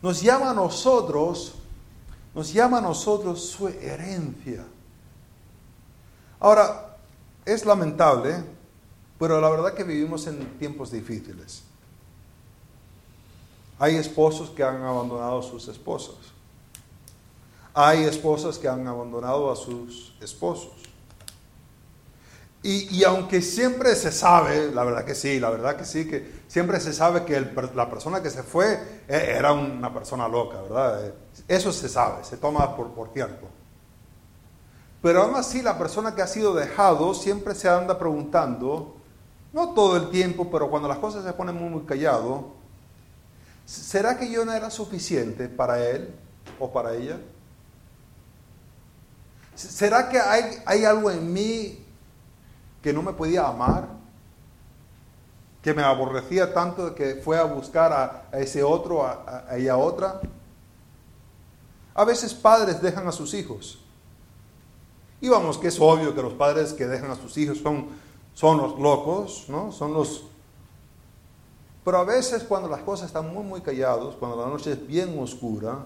nos 0.01 0.21
llama 0.21 0.51
a 0.51 0.53
nosotros, 0.53 1.53
nos 2.33 2.53
llama 2.53 2.77
a 2.77 2.81
nosotros 2.81 3.45
su 3.45 3.67
herencia. 3.67 4.65
Ahora, 6.39 6.97
es 7.45 7.65
lamentable, 7.65 8.43
pero 9.17 9.41
la 9.41 9.49
verdad 9.49 9.73
que 9.73 9.83
vivimos 9.83 10.25
en 10.27 10.57
tiempos 10.57 10.91
difíciles. 10.91 11.63
Hay 13.77 13.95
esposos 13.95 14.49
que 14.49 14.63
han 14.63 14.81
abandonado 14.83 15.39
a 15.39 15.43
sus 15.43 15.67
esposas. 15.67 16.15
Hay 17.73 18.03
esposas 18.03 18.57
que 18.57 18.67
han 18.67 18.87
abandonado 18.87 19.51
a 19.51 19.55
sus 19.55 20.15
esposos. 20.21 20.71
Y, 22.61 23.03
aunque 23.05 23.41
siempre 23.41 23.95
se 23.95 24.11
sabe, 24.11 24.69
la 24.73 24.83
verdad 24.83 25.05
que 25.05 25.15
sí, 25.15 25.39
la 25.39 25.49
verdad 25.49 25.77
que 25.77 25.85
sí, 25.85 26.05
que 26.05 26.41
siempre 26.49 26.81
se 26.81 26.91
sabe 26.91 27.23
que 27.23 27.39
la 27.73 27.89
persona 27.89 28.21
que 28.21 28.29
se 28.29 28.43
fue 28.43 28.73
eh, 29.07 29.35
era 29.37 29.53
una 29.53 29.93
persona 29.93 30.27
loca, 30.27 30.61
¿verdad? 30.61 31.07
Eh, 31.07 31.13
eso 31.47 31.71
se 31.71 31.87
sabe, 31.87 32.25
se 32.25 32.35
toma 32.35 32.75
por, 32.75 32.89
por 32.89 33.13
cierto. 33.13 33.47
Pero 35.01 35.23
aún 35.23 35.35
así 35.35 35.61
la 35.61 35.77
persona 35.77 36.13
que 36.13 36.21
ha 36.21 36.27
sido 36.27 36.53
dejado 36.53 37.13
siempre 37.13 37.55
se 37.55 37.69
anda 37.69 37.97
preguntando, 37.97 38.97
no 39.53 39.69
todo 39.73 39.95
el 39.95 40.09
tiempo, 40.09 40.51
pero 40.51 40.69
cuando 40.69 40.89
las 40.89 40.97
cosas 40.97 41.23
se 41.23 41.31
ponen 41.31 41.55
muy, 41.55 41.69
muy 41.69 41.83
callado, 41.83 42.59
¿Será 43.69 44.17
que 44.17 44.31
yo 44.31 44.43
no 44.45 44.51
era 44.51 44.71
suficiente 44.71 45.47
para 45.47 45.87
él 45.87 46.09
o 46.59 46.73
para 46.73 46.95
ella? 46.95 47.19
¿Será 49.59 50.07
que 50.07 50.17
hay, 50.17 50.61
hay 50.65 50.85
algo 50.85 51.11
en 51.11 51.33
mí 51.33 51.83
que 52.81 52.93
no 52.93 53.01
me 53.01 53.11
podía 53.11 53.45
amar? 53.45 53.89
Que 55.61 55.73
me 55.73 55.83
aborrecía 55.83 56.53
tanto 56.53 56.95
que 56.95 57.15
fue 57.15 57.37
a 57.37 57.43
buscar 57.43 57.91
a, 58.31 58.39
ese 58.39 58.63
otro, 58.63 59.05
a, 59.05 59.45
a 59.49 59.57
ella 59.57 59.75
otra. 59.75 60.21
A 61.93 62.05
veces 62.05 62.33
padres 62.33 62.81
dejan 62.81 63.05
a 63.05 63.11
sus 63.11 63.33
hijos. 63.33 63.79
Y 65.19 65.27
vamos, 65.27 65.57
que 65.57 65.67
es 65.67 65.77
obvio 65.81 66.15
que 66.15 66.21
los 66.21 66.33
padres 66.35 66.71
que 66.71 66.87
dejan 66.87 67.11
a 67.11 67.15
sus 67.15 67.35
hijos 67.37 67.57
son, 67.57 67.87
son 68.33 68.59
los 68.59 68.79
locos, 68.79 69.47
¿no? 69.49 69.73
Son 69.73 69.93
los... 69.93 70.23
Pero 71.83 71.97
a 71.97 72.05
veces 72.05 72.43
cuando 72.43 72.69
las 72.69 72.79
cosas 72.83 73.07
están 73.07 73.33
muy, 73.33 73.43
muy 73.43 73.59
callados, 73.59 74.15
cuando 74.15 74.41
la 74.41 74.47
noche 74.47 74.71
es 74.71 74.87
bien 74.87 75.19
oscura, 75.19 75.79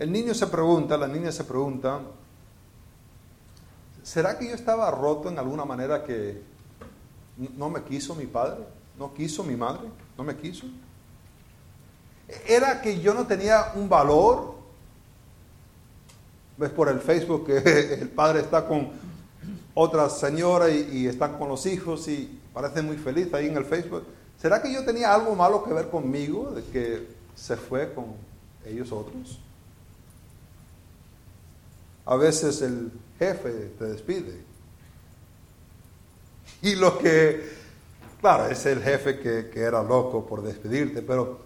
el 0.00 0.10
niño 0.10 0.32
se 0.32 0.46
pregunta, 0.46 0.96
la 0.96 1.06
niña 1.06 1.30
se 1.30 1.44
pregunta, 1.44 2.00
¿será 4.02 4.38
que 4.38 4.48
yo 4.48 4.54
estaba 4.54 4.90
roto 4.90 5.28
en 5.28 5.38
alguna 5.38 5.66
manera 5.66 6.02
que 6.02 6.40
no 7.36 7.68
me 7.68 7.82
quiso 7.82 8.14
mi 8.14 8.24
padre? 8.24 8.64
¿No 8.98 9.12
quiso 9.12 9.44
mi 9.44 9.56
madre? 9.56 9.90
¿No 10.16 10.24
me 10.24 10.34
quiso? 10.34 10.64
¿Era 12.46 12.80
que 12.80 12.98
yo 12.98 13.12
no 13.12 13.26
tenía 13.26 13.72
un 13.74 13.90
valor? 13.90 14.54
Ves 16.56 16.70
por 16.70 16.88
el 16.88 17.00
Facebook 17.00 17.44
que 17.44 17.58
el 18.00 18.08
padre 18.08 18.40
está 18.40 18.66
con 18.66 18.88
otra 19.74 20.08
señora 20.08 20.70
y, 20.70 20.88
y 20.92 21.06
están 21.08 21.36
con 21.36 21.46
los 21.50 21.66
hijos 21.66 22.08
y 22.08 22.40
parece 22.54 22.80
muy 22.80 22.96
feliz 22.96 23.34
ahí 23.34 23.48
en 23.48 23.56
el 23.58 23.66
Facebook. 23.66 24.04
¿Será 24.40 24.62
que 24.62 24.72
yo 24.72 24.82
tenía 24.82 25.14
algo 25.14 25.34
malo 25.34 25.62
que 25.62 25.74
ver 25.74 25.90
conmigo 25.90 26.52
de 26.52 26.64
que 26.64 27.06
se 27.34 27.58
fue 27.58 27.92
con 27.92 28.06
ellos 28.64 28.90
otros? 28.92 29.38
A 32.06 32.16
veces 32.16 32.62
el 32.62 32.92
jefe 33.18 33.50
te 33.78 33.84
despide. 33.84 34.42
Y 36.62 36.74
lo 36.74 36.98
que, 36.98 37.48
claro, 38.20 38.46
es 38.46 38.66
el 38.66 38.82
jefe 38.82 39.18
que, 39.18 39.50
era 39.54 39.82
loco 39.82 40.26
por 40.26 40.42
despedirte, 40.42 41.02
pero 41.02 41.40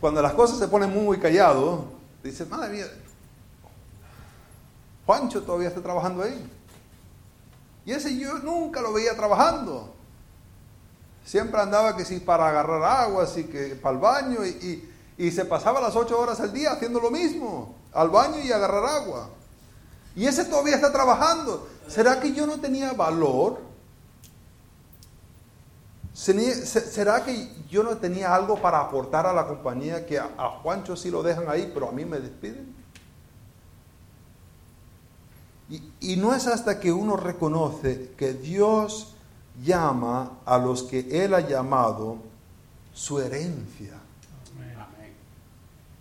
cuando 0.00 0.22
las 0.22 0.34
cosas 0.34 0.58
se 0.58 0.68
ponen 0.68 0.90
muy, 0.90 1.18
callado, 1.18 1.86
dices, 2.22 2.48
madre 2.48 2.72
mía, 2.72 2.86
Juancho 5.06 5.42
todavía 5.42 5.68
está 5.68 5.82
trabajando 5.82 6.22
ahí. 6.22 6.48
Y 7.86 7.92
ese 7.92 8.16
yo 8.18 8.38
nunca 8.38 8.82
lo 8.82 8.92
veía 8.92 9.16
trabajando. 9.16 9.94
Siempre 11.24 11.60
andaba 11.60 11.96
que 11.96 12.04
si 12.04 12.20
para 12.20 12.48
agarrar 12.48 12.82
agua, 12.82 13.24
así 13.24 13.44
que 13.44 13.74
para 13.76 13.94
el 13.94 14.00
baño, 14.00 14.44
y 14.44 14.87
se 15.30 15.44
pasaba 15.44 15.80
las 15.80 15.96
ocho 15.96 16.18
horas 16.18 16.38
al 16.40 16.52
día 16.52 16.72
haciendo 16.72 17.00
lo 17.00 17.10
mismo, 17.10 17.74
al 17.92 18.08
baño 18.08 18.38
y 18.38 18.52
agarrar 18.52 18.84
agua. 18.86 19.28
Y 20.14 20.26
ese 20.26 20.44
todavía 20.44 20.76
está 20.76 20.92
trabajando. 20.92 21.68
¿Será 21.88 22.20
que 22.20 22.32
yo 22.32 22.46
no 22.46 22.60
tenía 22.60 22.92
valor? 22.92 23.60
¿Será 26.12 27.24
que 27.24 27.52
yo 27.68 27.82
no 27.82 27.96
tenía 27.98 28.34
algo 28.34 28.60
para 28.60 28.80
aportar 28.80 29.26
a 29.26 29.32
la 29.32 29.46
compañía 29.46 30.04
que 30.06 30.18
a 30.18 30.58
Juancho 30.62 30.96
sí 30.96 31.10
lo 31.10 31.22
dejan 31.22 31.48
ahí, 31.48 31.70
pero 31.72 31.88
a 31.88 31.92
mí 31.92 32.04
me 32.04 32.18
despiden? 32.18 32.74
Y, 35.70 35.92
y, 36.00 36.16
no 36.16 36.34
es 36.34 36.46
hasta 36.46 36.80
que 36.80 36.90
uno 36.92 37.16
reconoce 37.16 38.12
que 38.16 38.32
Dios 38.32 39.14
llama 39.62 40.38
a 40.46 40.58
los 40.58 40.82
que 40.82 41.24
Él 41.24 41.34
ha 41.34 41.40
llamado 41.40 42.16
su 42.94 43.20
herencia, 43.20 43.94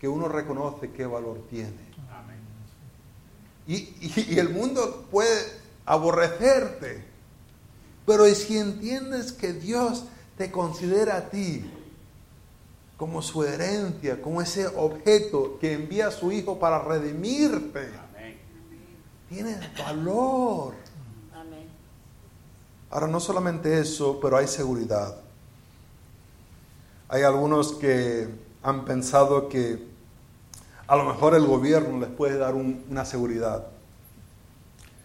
que 0.08 0.12
uno 0.12 0.30
reconoce 0.30 0.92
qué 0.92 1.06
valor 1.06 1.44
tiene. 1.50 1.76
Y, 3.68 4.40
el 4.40 4.48
mundo 4.48 5.06
puede 5.12 5.52
aborrecerte. 5.86 7.04
Pero 8.06 8.24
si 8.28 8.58
entiendes 8.58 9.34
que 9.34 9.52
Dios 9.52 10.06
te 10.38 10.50
considera 10.50 11.18
a 11.18 11.30
ti 11.30 11.70
como 12.96 13.22
su 13.22 13.44
herencia, 13.44 14.22
como 14.22 14.42
ese 14.42 14.68
objeto 14.68 15.58
que 15.60 15.74
envía 15.74 16.08
a 16.08 16.12
su 16.12 16.32
Hijo 16.32 16.58
para 16.58 16.80
redimirte, 16.80 17.90
tienes 19.28 19.60
valor. 19.78 20.74
Ahora, 22.90 23.08
no 23.08 23.20
solamente 23.20 23.78
eso, 23.78 24.22
pero 24.22 24.38
hay 24.38 24.48
seguridad. 24.48 25.18
Hay 27.10 27.24
algunos 27.24 27.74
que 27.74 28.48
han 28.68 28.84
pensado 28.84 29.48
que 29.48 29.96
a 30.88 30.96
lo 30.96 31.04
mejor 31.04 31.36
el 31.36 31.46
gobierno 31.46 32.00
les 32.00 32.10
puede 32.10 32.38
dar 32.38 32.56
una 32.56 33.04
seguridad. 33.04 33.68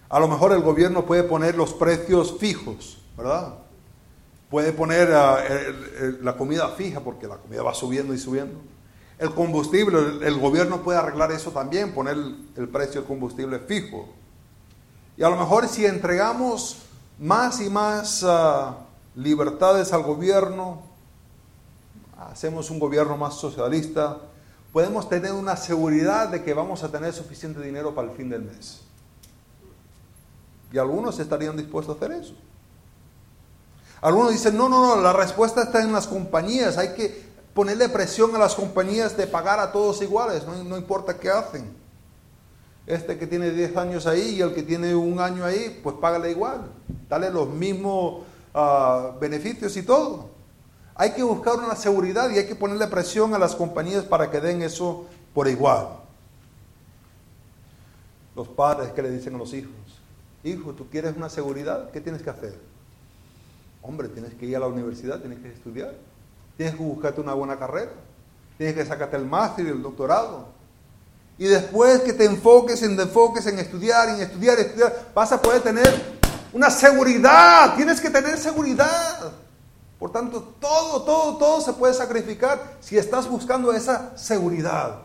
A 0.08 0.20
lo 0.20 0.28
mejor 0.28 0.52
el 0.52 0.62
gobierno 0.62 1.04
puede 1.04 1.24
poner 1.24 1.56
los 1.56 1.72
precios 1.74 2.36
fijos, 2.38 2.98
¿verdad? 3.16 3.54
Puede 4.48 4.72
poner 4.72 5.10
ah, 5.12 5.38
la 6.20 6.36
comida 6.36 6.68
fija 6.68 7.00
porque 7.00 7.26
la 7.26 7.38
comida 7.38 7.62
va 7.62 7.74
subiendo 7.74 8.14
y 8.14 8.18
subiendo. 8.18 8.60
El 9.18 9.34
combustible, 9.34 9.98
el, 10.26 10.38
gobierno 10.38 10.82
puede 10.82 10.98
arreglar 10.98 11.32
eso 11.32 11.50
también, 11.50 11.94
poner 11.94 12.16
el, 12.56 12.68
precio 12.68 13.00
del 13.00 13.08
combustible 13.08 13.58
fijo. 13.60 14.08
Y 15.16 15.22
a 15.22 15.30
lo 15.30 15.36
mejor 15.36 15.66
si 15.68 15.86
entregamos 15.86 16.82
más 17.18 17.60
y 17.60 17.70
más 17.70 18.24
ah, 18.24 18.76
libertades 19.16 19.92
al 19.92 20.02
gobierno, 20.02 20.82
hacemos 22.30 22.70
un 22.70 22.78
gobierno 22.78 23.16
más 23.16 23.34
socialista, 23.34 24.18
podemos 24.72 25.08
tener 25.08 25.32
una 25.32 25.56
seguridad 25.56 26.28
de 26.28 26.42
que 26.42 26.54
vamos 26.54 26.82
a 26.82 26.90
tener 26.90 27.12
suficiente 27.12 27.60
dinero 27.60 27.94
para 27.94 28.10
el 28.10 28.16
fin 28.16 28.30
del 28.30 28.42
mes. 28.42 28.80
Y 30.72 30.78
algunos 30.78 31.18
estarían 31.18 31.56
dispuestos 31.56 31.94
a 31.94 31.98
hacer 31.98 32.16
eso. 32.18 32.34
Algunos 34.00 34.32
dicen, 34.32 34.56
no, 34.56 34.68
no, 34.68 34.96
no, 34.96 35.00
la 35.00 35.12
respuesta 35.12 35.62
está 35.62 35.82
en 35.82 35.92
las 35.92 36.08
compañías, 36.08 36.78
hay 36.78 36.94
que 36.94 37.22
ponerle 37.54 37.88
presión 37.88 38.34
a 38.34 38.38
las 38.38 38.54
compañías 38.54 39.16
de 39.16 39.26
pagar 39.26 39.60
a 39.60 39.70
todos 39.70 40.00
iguales, 40.02 40.44
no, 40.46 40.76
importa 40.76 41.18
qué 41.18 41.30
hacen. 41.30 41.70
Este 42.84 43.16
que 43.16 43.28
tiene 43.28 43.50
10 43.50 43.76
años 43.76 44.06
ahí 44.08 44.36
y 44.36 44.40
el 44.40 44.54
que 44.54 44.64
tiene 44.64 44.94
un 44.94 45.20
año 45.20 45.44
ahí, 45.44 45.78
pues 45.84 45.94
págale 46.00 46.32
igual, 46.32 46.62
dale 47.08 47.30
los 47.30 47.48
mismos 47.48 48.24
ah, 48.54 49.12
beneficios 49.20 49.76
y 49.76 49.82
todo. 49.84 50.31
Hay 50.94 51.12
que 51.12 51.22
buscar 51.22 51.56
una 51.56 51.74
seguridad 51.74 52.30
y 52.30 52.38
hay 52.38 52.46
que 52.46 52.54
ponerle 52.54 52.86
presión 52.86 53.34
a 53.34 53.38
las 53.38 53.54
compañías 53.54 54.04
para 54.04 54.30
que 54.30 54.40
den 54.40 54.62
eso 54.62 55.06
por 55.34 55.48
igual. 55.48 55.88
Los 58.36 58.48
padres 58.48 58.92
que 58.92 59.02
le 59.02 59.10
dicen 59.10 59.34
a 59.34 59.38
los 59.38 59.52
hijos, 59.54 59.72
hijo, 60.44 60.72
¿tú 60.72 60.88
quieres 60.88 61.16
una 61.16 61.28
seguridad? 61.28 61.90
¿Qué 61.90 62.00
tienes 62.00 62.22
que 62.22 62.30
hacer? 62.30 62.58
Hombre, 63.82 64.08
tienes 64.08 64.34
que 64.34 64.46
ir 64.46 64.56
a 64.56 64.60
la 64.60 64.68
universidad, 64.68 65.18
tienes 65.20 65.40
que 65.40 65.48
estudiar, 65.48 65.94
tienes 66.56 66.74
que 66.74 66.82
buscarte 66.82 67.20
una 67.20 67.34
buena 67.34 67.58
carrera, 67.58 67.92
tienes 68.56 68.74
que 68.74 68.86
sacarte 68.86 69.16
el 69.16 69.26
máster 69.26 69.66
y 69.66 69.70
el 69.70 69.82
doctorado. 69.82 70.46
Y 71.38 71.46
después 71.46 72.02
que 72.02 72.12
te 72.12 72.24
enfoques 72.24 72.82
en, 72.82 72.96
te 72.96 73.02
enfoques 73.02 73.46
en 73.46 73.58
estudiar, 73.58 74.10
en 74.10 74.20
estudiar, 74.20 74.58
estudiar, 74.60 75.10
vas 75.14 75.32
a 75.32 75.40
poder 75.40 75.62
tener 75.62 76.22
una 76.52 76.70
seguridad, 76.70 77.74
tienes 77.74 78.00
que 78.00 78.10
tener 78.10 78.38
seguridad. 78.38 79.32
Por 80.02 80.10
tanto, 80.10 80.42
todo, 80.58 81.02
todo, 81.02 81.36
todo 81.36 81.60
se 81.60 81.74
puede 81.74 81.94
sacrificar 81.94 82.76
si 82.80 82.98
estás 82.98 83.30
buscando 83.30 83.72
esa 83.72 84.18
seguridad. 84.18 85.02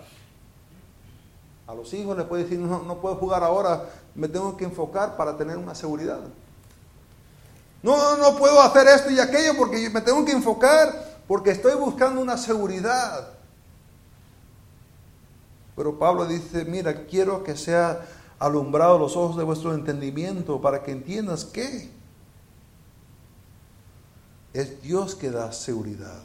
A 1.68 1.76
los 1.76 1.94
hijos 1.94 2.18
les 2.18 2.26
puede 2.26 2.46
decir, 2.46 2.58
no, 2.58 2.82
no 2.82 3.00
puedo 3.00 3.16
jugar 3.18 3.44
ahora, 3.44 3.86
me 4.16 4.28
tengo 4.28 4.58
que 4.58 4.66
enfocar 4.66 5.16
para 5.16 5.38
tener 5.38 5.56
una 5.56 5.76
seguridad. 5.76 6.18
No, 7.84 8.18
no, 8.18 8.38
puedo 8.38 8.60
hacer 8.60 8.88
esto 8.88 9.12
y 9.12 9.20
aquello 9.20 9.56
porque 9.56 9.88
me 9.92 10.02
tengo 10.02 10.26
que 10.26 10.32
enfocar 10.32 11.20
porque 11.28 11.52
estoy 11.52 11.76
buscando 11.76 12.20
una 12.20 12.36
seguridad. 12.36 13.34
Pero 15.76 16.00
Pablo 16.00 16.26
dice, 16.26 16.66
mira, 16.66 17.06
quiero 17.06 17.44
que 17.44 17.56
sea 17.56 18.04
alumbrado 18.40 18.98
los 18.98 19.16
ojos 19.16 19.38
de 19.38 19.44
vuestro 19.44 19.76
entendimiento 19.76 20.60
para 20.60 20.82
que 20.82 20.90
entiendas 20.90 21.46
que 21.46 21.96
es 24.62 24.82
Dios 24.82 25.14
que 25.14 25.30
da 25.30 25.52
seguridad, 25.52 26.24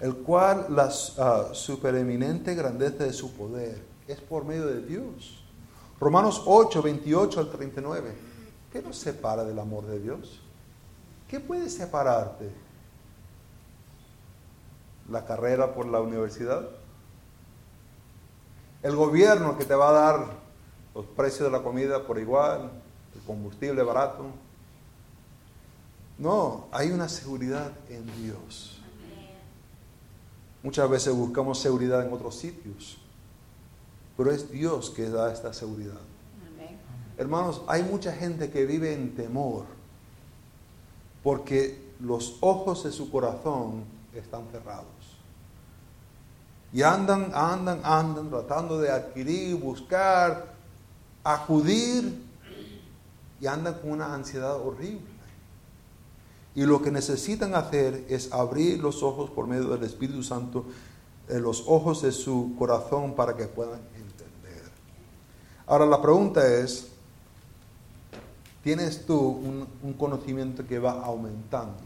el 0.00 0.16
cual 0.16 0.66
la 0.68 0.88
uh, 0.88 1.54
supereminente 1.54 2.54
grandeza 2.54 3.04
de 3.04 3.12
su 3.14 3.32
poder 3.32 3.82
es 4.06 4.20
por 4.20 4.44
medio 4.44 4.66
de 4.66 4.82
Dios. 4.82 5.42
Romanos 5.98 6.42
8, 6.44 6.82
28 6.82 7.40
al 7.40 7.50
39. 7.50 8.14
¿Qué 8.70 8.82
nos 8.82 8.98
separa 8.98 9.44
del 9.44 9.58
amor 9.58 9.86
de 9.86 10.00
Dios? 10.00 10.40
¿Qué 11.26 11.40
puede 11.40 11.70
separarte? 11.70 12.50
¿La 15.08 15.24
carrera 15.24 15.74
por 15.74 15.86
la 15.86 16.00
universidad? 16.00 16.68
¿El 18.82 18.94
gobierno 18.94 19.56
que 19.56 19.64
te 19.64 19.74
va 19.74 19.88
a 19.88 19.92
dar 19.92 20.26
los 20.94 21.06
precios 21.06 21.50
de 21.50 21.56
la 21.56 21.62
comida 21.62 22.04
por 22.04 22.18
igual? 22.18 22.70
¿El 23.14 23.22
combustible 23.22 23.82
barato? 23.82 24.26
No, 26.22 26.68
hay 26.70 26.92
una 26.92 27.08
seguridad 27.08 27.72
en 27.88 28.06
Dios. 28.22 28.80
Muchas 30.62 30.88
veces 30.88 31.12
buscamos 31.12 31.58
seguridad 31.58 32.06
en 32.06 32.12
otros 32.12 32.36
sitios, 32.36 32.98
pero 34.16 34.30
es 34.30 34.48
Dios 34.48 34.90
que 34.90 35.10
da 35.10 35.32
esta 35.32 35.52
seguridad. 35.52 35.98
Hermanos, 37.18 37.62
hay 37.66 37.82
mucha 37.82 38.12
gente 38.12 38.52
que 38.52 38.64
vive 38.64 38.94
en 38.94 39.16
temor 39.16 39.64
porque 41.24 41.90
los 41.98 42.36
ojos 42.40 42.84
de 42.84 42.92
su 42.92 43.10
corazón 43.10 43.82
están 44.14 44.46
cerrados. 44.52 44.86
Y 46.72 46.82
andan, 46.82 47.32
andan, 47.34 47.80
andan 47.82 48.30
tratando 48.30 48.78
de 48.78 48.92
adquirir, 48.92 49.56
buscar, 49.56 50.54
acudir 51.24 52.22
y 53.40 53.46
andan 53.48 53.74
con 53.74 53.90
una 53.90 54.14
ansiedad 54.14 54.54
horrible. 54.64 55.11
Y 56.54 56.64
lo 56.64 56.82
que 56.82 56.90
necesitan 56.90 57.54
hacer 57.54 58.04
es 58.08 58.32
abrir 58.32 58.80
los 58.80 59.02
ojos 59.02 59.30
por 59.30 59.46
medio 59.46 59.68
del 59.68 59.84
Espíritu 59.84 60.22
Santo, 60.22 60.66
eh, 61.28 61.38
los 61.38 61.64
ojos 61.66 62.02
de 62.02 62.12
su 62.12 62.54
corazón 62.58 63.14
para 63.14 63.34
que 63.36 63.46
puedan 63.46 63.80
entender. 63.94 64.70
Ahora 65.66 65.86
la 65.86 66.02
pregunta 66.02 66.46
es, 66.46 66.88
¿tienes 68.62 69.06
tú 69.06 69.18
un, 69.18 69.66
un 69.82 69.92
conocimiento 69.94 70.66
que 70.66 70.78
va 70.78 71.02
aumentando 71.02 71.80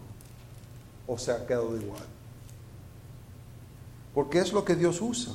o 1.07 1.17
se 1.17 1.31
ha 1.31 1.47
quedado 1.47 1.77
igual? 1.77 2.05
Porque 4.12 4.41
es 4.41 4.53
lo 4.53 4.64
que 4.64 4.75
Dios 4.75 5.01
usa. 5.01 5.35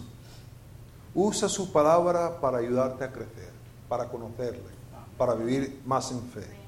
Usa 1.14 1.48
su 1.48 1.72
palabra 1.72 2.42
para 2.42 2.58
ayudarte 2.58 3.04
a 3.04 3.12
crecer, 3.12 3.52
para 3.88 4.10
conocerle, 4.10 4.72
para 5.18 5.36
vivir 5.36 5.82
más 5.86 6.12
en 6.12 6.22
fe. 6.24 6.61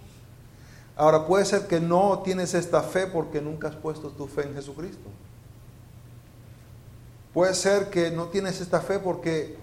Ahora 0.96 1.26
puede 1.26 1.46
ser 1.46 1.68
que 1.68 1.80
no 1.80 2.20
tienes 2.20 2.54
esta 2.54 2.82
fe 2.82 3.08
porque 3.08 3.42
nunca 3.42 3.68
has 3.68 3.76
puesto 3.76 4.10
tu 4.10 4.28
fe 4.28 4.44
en 4.44 4.54
Jesucristo. 4.54 5.10
Puede 7.34 7.56
ser 7.56 7.90
que 7.90 8.12
no 8.12 8.28
tienes 8.28 8.62
esta 8.62 8.80
fe 8.80 9.00
porque 9.00 9.58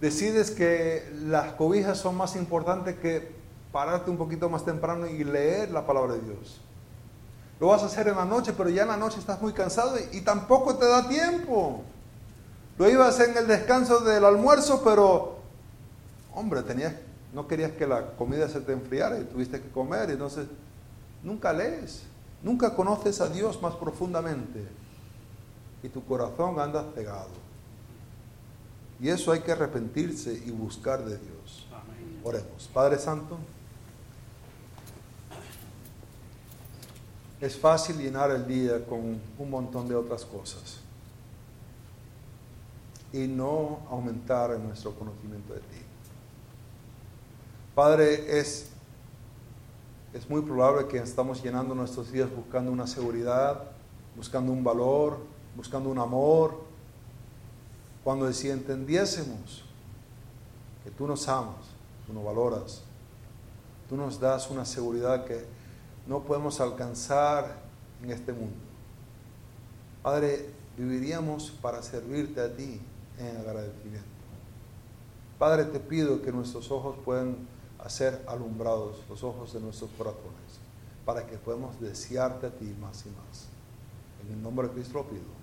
decides 0.00 0.52
que 0.52 1.10
las 1.24 1.54
cobijas 1.54 1.98
son 1.98 2.16
más 2.16 2.36
importantes 2.36 2.96
que 2.96 3.34
pararte 3.72 4.10
un 4.10 4.16
poquito 4.16 4.48
más 4.48 4.64
temprano 4.64 5.08
y 5.08 5.24
leer 5.24 5.72
la 5.72 5.84
palabra 5.86 6.14
de 6.14 6.20
Dios. 6.20 6.60
Lo 7.58 7.68
vas 7.68 7.82
a 7.82 7.86
hacer 7.86 8.06
en 8.08 8.16
la 8.16 8.24
noche, 8.24 8.52
pero 8.56 8.68
ya 8.68 8.82
en 8.82 8.88
la 8.88 8.96
noche 8.96 9.18
estás 9.18 9.40
muy 9.40 9.52
cansado 9.52 9.96
y, 10.12 10.20
tampoco 10.20 10.76
te 10.76 10.86
da 10.86 11.08
tiempo. 11.08 11.82
Lo 12.78 12.88
ibas 12.88 13.18
en 13.20 13.36
el 13.36 13.46
descanso 13.46 14.00
del 14.00 14.24
almuerzo, 14.24 14.82
pero, 14.84 15.38
hombre, 16.34 16.62
tenías, 16.62 16.94
no 17.32 17.48
querías 17.48 17.72
que 17.72 17.86
la 17.86 18.12
comida 18.12 18.48
se 18.48 18.60
te 18.60 18.72
enfriara 18.72 19.18
y 19.18 19.24
tuviste 19.24 19.60
que 19.60 19.70
comer, 19.70 20.10
y 20.10 20.12
entonces 20.12 20.46
nunca 21.22 21.52
lees, 21.52 22.02
nunca 22.42 22.74
conoces 22.74 23.20
a 23.20 23.28
Dios 23.28 23.60
más 23.60 23.74
profundamente 23.74 24.66
y 25.82 25.88
tu 25.88 26.04
corazón 26.04 26.58
anda 26.58 26.90
cegado. 26.94 27.46
Y 29.00 29.08
eso 29.08 29.32
hay 29.32 29.40
que 29.40 29.52
arrepentirse 29.52 30.32
y 30.32 30.50
buscar 30.50 31.04
de 31.04 31.18
Dios. 31.18 31.66
Oremos. 32.24 32.68
Padre 32.72 32.98
Santo, 32.98 33.38
es 37.40 37.56
fácil 37.56 37.98
llenar 37.98 38.30
el 38.30 38.46
día 38.46 38.84
con 38.86 39.20
un 39.38 39.50
montón 39.50 39.88
de 39.88 39.94
otras 39.94 40.24
cosas 40.24 40.80
y 43.12 43.26
no 43.26 43.80
aumentar 43.90 44.52
en 44.52 44.66
nuestro 44.66 44.94
conocimiento 44.94 45.54
de 45.54 45.60
ti. 45.60 45.76
Padre, 47.74 48.38
es 48.40 48.70
es 50.16 50.30
muy 50.30 50.40
probable 50.40 50.88
que 50.88 50.96
estamos 50.96 51.42
llenando 51.42 51.74
nuestros 51.74 52.10
días 52.10 52.34
buscando 52.34 52.72
una 52.72 52.86
seguridad, 52.86 53.64
buscando 54.16 54.50
un 54.50 54.64
valor, 54.64 55.18
buscando 55.54 55.90
un 55.90 55.98
amor. 55.98 56.58
Cuando 58.02 58.32
si 58.32 58.48
entendiésemos 58.48 59.62
que 60.82 60.90
tú 60.90 61.06
nos 61.06 61.28
amas, 61.28 61.66
tú 62.06 62.14
nos 62.14 62.24
valoras, 62.24 62.82
tú 63.90 63.96
nos 63.98 64.18
das 64.18 64.48
una 64.48 64.64
seguridad 64.64 65.26
que 65.26 65.44
no 66.06 66.22
podemos 66.22 66.62
alcanzar 66.62 67.60
en 68.02 68.10
este 68.10 68.32
mundo. 68.32 68.56
Padre, 70.02 70.48
viviríamos 70.78 71.50
para 71.60 71.82
servirte 71.82 72.40
a 72.40 72.56
ti 72.56 72.80
en 73.18 73.36
agradecimiento. 73.36 74.08
Padre, 75.38 75.64
te 75.64 75.78
pido 75.78 76.22
que 76.22 76.32
nuestros 76.32 76.70
ojos 76.70 76.96
puedan 77.04 77.36
a 77.86 77.88
ser 77.88 78.20
alumbrados 78.26 78.96
los 79.08 79.22
ojos 79.22 79.52
de 79.52 79.60
nuestros 79.60 79.88
corazones, 79.92 80.58
para 81.04 81.24
que 81.24 81.38
podamos 81.38 81.80
desearte 81.80 82.48
a 82.48 82.50
ti 82.50 82.64
más 82.80 83.06
y 83.06 83.10
más. 83.10 83.46
En 84.24 84.32
el 84.32 84.42
nombre 84.42 84.66
de 84.66 84.74
Cristo 84.74 84.94
lo 84.94 85.08
pido. 85.08 85.35